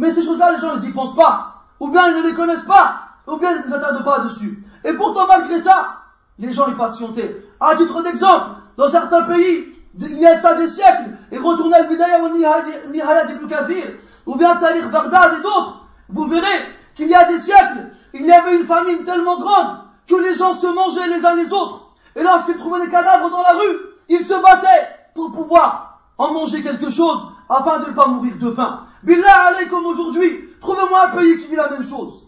Mais 0.00 0.10
ces 0.10 0.24
choses-là, 0.24 0.52
les 0.52 0.60
gens 0.60 0.74
ne 0.74 0.80
y 0.80 0.92
pensent 0.92 1.14
pas. 1.14 1.56
Ou 1.78 1.88
bien 1.88 2.08
ils 2.08 2.22
ne 2.22 2.28
les 2.28 2.34
connaissent 2.34 2.64
pas. 2.64 3.02
Ou 3.26 3.36
bien 3.36 3.50
ils 3.52 3.66
ne 3.66 3.70
s'attardent 3.70 4.02
pas 4.02 4.20
dessus. 4.20 4.64
Et 4.82 4.94
pourtant, 4.94 5.26
malgré 5.26 5.60
ça, 5.60 5.98
les 6.38 6.50
gens 6.52 6.68
les 6.68 6.74
patientaient. 6.74 7.44
À 7.60 7.76
titre 7.76 8.02
d'exemple, 8.02 8.46
dans 8.78 8.88
certains 8.88 9.24
pays, 9.24 9.74
il 10.00 10.18
y 10.18 10.26
a 10.26 10.40
ça 10.40 10.54
des 10.54 10.68
siècles, 10.68 11.10
et 11.30 11.36
retournez 11.36 11.74
al 11.74 11.88
Bidaya 11.88 12.24
ou 12.24 12.30
Nihayat 12.30 13.30
ibn 13.30 13.46
Kathir, 13.46 13.84
ou 14.24 14.36
bien 14.36 14.56
Tariq 14.56 14.86
Baghdad 14.90 15.34
et 15.38 15.42
d'autres, 15.42 15.84
vous 16.08 16.26
verrez 16.28 16.74
qu'il 16.94 17.08
y 17.08 17.14
a 17.14 17.26
des 17.26 17.38
siècles, 17.38 17.90
il 18.14 18.24
y 18.24 18.32
avait 18.32 18.56
une 18.56 18.66
famine 18.66 19.04
tellement 19.04 19.38
grande 19.38 19.80
que 20.08 20.14
les 20.14 20.34
gens 20.34 20.54
se 20.54 20.66
mangeaient 20.66 21.08
les 21.08 21.26
uns 21.26 21.34
les 21.34 21.52
autres. 21.52 21.88
Et 22.16 22.22
lorsqu'ils 22.22 22.56
trouvaient 22.56 22.86
des 22.86 22.90
cadavres 22.90 23.28
dans 23.28 23.42
la 23.42 23.52
rue, 23.52 23.80
ils 24.08 24.24
se 24.24 24.34
battaient 24.34 24.88
pour 25.14 25.30
pouvoir 25.32 26.00
en 26.16 26.32
manger 26.32 26.62
quelque 26.62 26.88
chose 26.88 27.20
afin 27.50 27.80
de 27.80 27.90
ne 27.90 27.94
pas 27.94 28.06
mourir 28.06 28.38
de 28.40 28.50
faim. 28.52 28.86
Billah 29.02 29.52
comme 29.70 29.86
aujourd'hui, 29.86 30.50
trouvez-moi 30.60 31.08
un 31.08 31.16
pays 31.16 31.38
qui 31.38 31.46
vit 31.48 31.56
la 31.56 31.70
même 31.70 31.84
chose. 31.84 32.24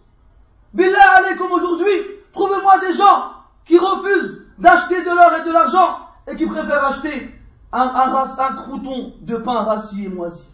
Billah 0.72 1.34
comme 1.36 1.52
aujourd'hui, 1.52 1.92
trouvez-moi 2.32 2.78
des 2.78 2.94
gens 2.94 3.32
qui 3.66 3.78
refusent 3.78 4.46
d'acheter 4.58 5.02
de 5.02 5.10
l'or 5.10 5.32
et 5.40 5.44
de 5.46 5.52
l'argent 5.52 5.98
et 6.26 6.36
qui 6.36 6.46
préfèrent 6.46 6.84
acheter 6.86 7.34
un, 7.72 7.82
un, 7.82 8.52
crouton 8.54 9.12
de 9.20 9.36
pain 9.36 9.62
rassis 9.62 10.06
et 10.06 10.08
moisi. 10.08 10.50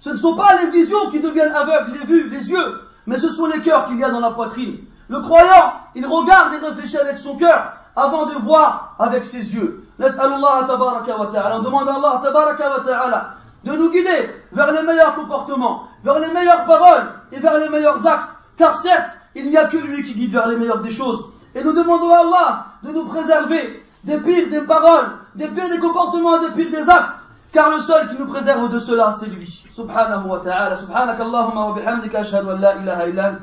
Ce 0.00 0.10
ne 0.10 0.16
sont 0.16 0.36
pas 0.36 0.56
les 0.62 0.70
visions 0.70 1.10
qui 1.10 1.20
deviennent 1.20 1.54
aveugles, 1.54 1.92
les 1.92 2.06
vues, 2.06 2.28
les 2.28 2.50
yeux, 2.50 2.80
mais 3.06 3.16
ce 3.16 3.30
sont 3.30 3.46
les 3.46 3.60
cœurs 3.60 3.86
qu'il 3.86 3.98
y 3.98 4.04
a 4.04 4.10
dans 4.10 4.20
la 4.20 4.30
poitrine. 4.30 4.78
Le 5.08 5.20
croyant, 5.20 5.74
il 5.94 6.06
regarde 6.06 6.54
et 6.54 6.58
réfléchit 6.58 6.96
avec 6.96 7.18
son 7.18 7.36
cœur 7.36 7.83
avant 7.95 8.25
de 8.27 8.35
voir 8.35 8.95
avec 8.99 9.25
ses 9.25 9.53
yeux. 9.55 9.83
Allah 9.99 10.65
tabaraka 10.67 11.17
wa 11.17 11.27
ta'ala. 11.27 11.59
On 11.59 11.63
demande 11.63 11.89
à 11.89 11.95
Allah 11.95 12.21
tabaraka 12.23 12.69
wa 12.69 12.83
ta'ala 12.85 13.29
de 13.63 13.73
nous 13.73 13.91
guider 13.91 14.29
vers 14.51 14.71
les 14.71 14.83
meilleurs 14.83 15.15
comportements, 15.15 15.83
vers 16.03 16.19
les 16.19 16.31
meilleures 16.31 16.65
paroles 16.65 17.03
et 17.31 17.39
vers 17.39 17.57
les 17.59 17.69
meilleurs 17.69 18.05
actes. 18.07 18.29
Car 18.57 18.75
certes, 18.75 19.17
il 19.35 19.47
n'y 19.47 19.57
a 19.57 19.67
que 19.67 19.77
lui 19.77 20.03
qui 20.03 20.13
guide 20.13 20.31
vers 20.31 20.47
les 20.47 20.55
meilleures 20.55 20.81
des 20.81 20.91
choses. 20.91 21.25
Et 21.55 21.63
nous 21.63 21.73
demandons 21.73 22.13
à 22.13 22.19
Allah 22.19 22.65
de 22.83 22.91
nous 22.91 23.05
préserver 23.05 23.83
des 24.03 24.17
pires 24.17 24.49
des 24.49 24.61
paroles, 24.61 25.09
des 25.35 25.47
pires 25.47 25.69
des 25.69 25.79
comportements, 25.79 26.39
des 26.39 26.51
pires 26.51 26.71
des 26.71 26.89
actes. 26.89 27.15
Car 27.51 27.71
le 27.71 27.79
seul 27.79 28.09
qui 28.09 28.19
nous 28.19 28.27
préserve 28.27 28.71
de 28.71 28.79
cela, 28.79 29.15
c'est 29.19 29.27
lui. 29.27 29.65
Subhanahu 29.75 30.27
wa 30.27 30.39
ta'ala. 30.39 30.77
Subhanak 30.77 31.19
Allahumma 31.19 31.69
wa 31.69 31.73
bihamdika 31.73 32.19
ashhadu 32.19 32.51
an 32.51 32.59
la 32.59 32.75
ilaha 32.75 33.07
illa 33.07 33.33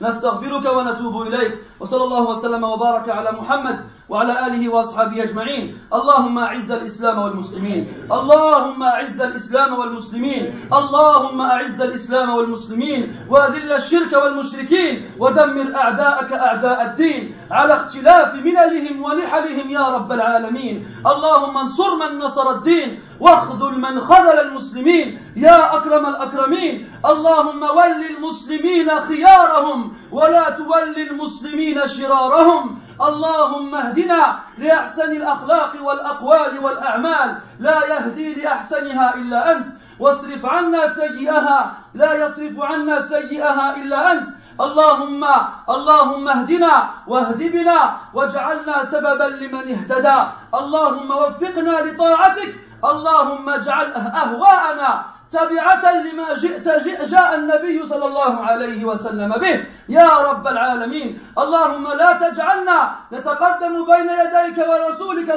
نستغفرك 0.00 0.66
ونتوب 0.66 1.22
إليك 1.22 1.54
وصلى 1.80 2.04
الله 2.04 2.22
وسلم 2.28 2.64
وبارك 2.64 3.08
على 3.08 3.32
محمد 3.32 3.78
وعلى 4.11 4.47
آله 4.47 4.69
وأصحابه 4.69 5.23
أجمعين. 5.23 5.77
اللهم 5.93 6.39
أعز 6.39 6.71
الإسلام 6.71 7.19
والمسلمين. 7.19 8.07
اللهم 8.11 8.83
أعز 8.83 9.21
الإسلام 9.21 9.79
والمسلمين. 9.79 10.67
اللهم 10.73 11.41
أعز 11.41 11.81
الإسلام 11.81 12.29
والمسلمين. 12.29 13.15
وأذل 13.29 13.71
الشرك 13.71 14.13
والمشركين. 14.13 15.11
ودمر 15.19 15.75
أعداءك 15.75 16.33
أعداء 16.33 16.85
الدين. 16.85 17.35
على 17.51 17.73
اختلاف 17.73 18.35
مللهم 18.35 19.03
ونحلهم 19.03 19.71
يا 19.71 19.85
رب 19.95 20.11
العالمين. 20.11 20.85
اللهم 21.07 21.57
انصر 21.57 21.95
من 21.95 22.19
نصر 22.19 22.51
الدين. 22.51 22.99
واخذل 23.19 23.79
من 23.79 23.99
خذل 23.99 24.39
المسلمين. 24.39 25.19
يا 25.35 25.77
أكرم 25.77 26.05
الأكرمين. 26.05 26.91
اللهم 27.05 27.61
ول 27.63 28.01
المسلمين 28.17 28.89
خيارهم. 28.89 29.93
ولا 30.11 30.49
تول 30.49 30.95
المسلمين 30.97 31.87
شرارهم. 31.87 32.79
اللهم 33.01 33.75
اهدنا 33.75 34.39
لأحسن 34.57 35.11
الأخلاق 35.11 35.73
والأقوال 35.81 36.59
والأعمال. 36.59 37.37
لا 37.59 37.77
يهدي 37.89 38.33
لأحسنها 38.33 39.15
إلا 39.15 39.51
أنت. 39.51 39.67
واصرف 39.99 40.45
عنا 40.45 40.93
سيئها. 40.93 41.71
لا 41.93 42.13
يصرف 42.13 42.59
عنا 42.59 43.01
سيئها 43.01 43.75
إلا 43.75 44.11
أنت. 44.11 44.27
اللهم 44.61 45.25
اللهم 45.69 46.27
اهدنا 46.29 46.89
واهد 47.07 47.37
بنا 47.37 47.97
واجعلنا 48.13 48.85
سببا 48.85 49.23
لمن 49.23 49.65
اهتدى. 49.75 50.19
اللهم 50.53 51.11
وفقنا 51.11 51.75
لطاعتك. 51.81 52.55
اللهم 52.83 53.49
اجعل 53.49 53.87
أهواءنا 53.93 55.03
تبعة 55.31 55.83
لما 56.03 56.33
جئت 56.33 56.67
جاء 57.09 57.35
النبي 57.35 57.85
صلى 57.85 58.05
الله 58.05 58.33
عليه 58.45 58.85
وسلم 58.85 59.31
به. 59.43 59.65
يا 59.89 60.09
رب 60.29 60.47
العالمين 60.47 61.19
اللهم 61.37 61.85
لا 61.87 62.11
تجعلنا 62.23 62.79
نتقدم 63.13 63.85
بين 63.85 64.09
يديك 64.21 64.57
ورسولك. 64.69 65.29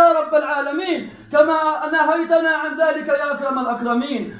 يا 0.00 0.12
رب 0.12 0.34
العالمين. 0.34 1.00
كما 1.32 1.58
نهيتنا 1.92 2.50
عن 2.50 2.70
ذلك 2.76 3.08
يا 3.08 3.32
أكرم 3.32 3.58
الأكرمين. 3.58 4.36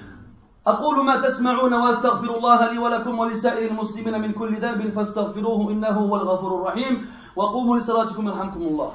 أقول 0.67 1.05
ما 1.05 1.17
تسمعون 1.17 1.75
وأستغفر 1.75 2.37
الله 2.37 2.73
لي 2.73 2.79
ولكم 2.79 3.19
ولسائر 3.19 3.71
المسلمين 3.71 4.21
من 4.21 4.33
كل 4.33 4.53
ذنب 4.61 4.93
فاستغفروه 4.93 5.71
إنه 5.71 5.89
هو 5.89 6.17
الغفور 6.17 6.53
الرحيم. 6.61 6.95
وقوموا 7.37 7.79
لصلاتكم 7.79 8.29
يرحمكم 8.29 8.61
الله. 8.61 8.93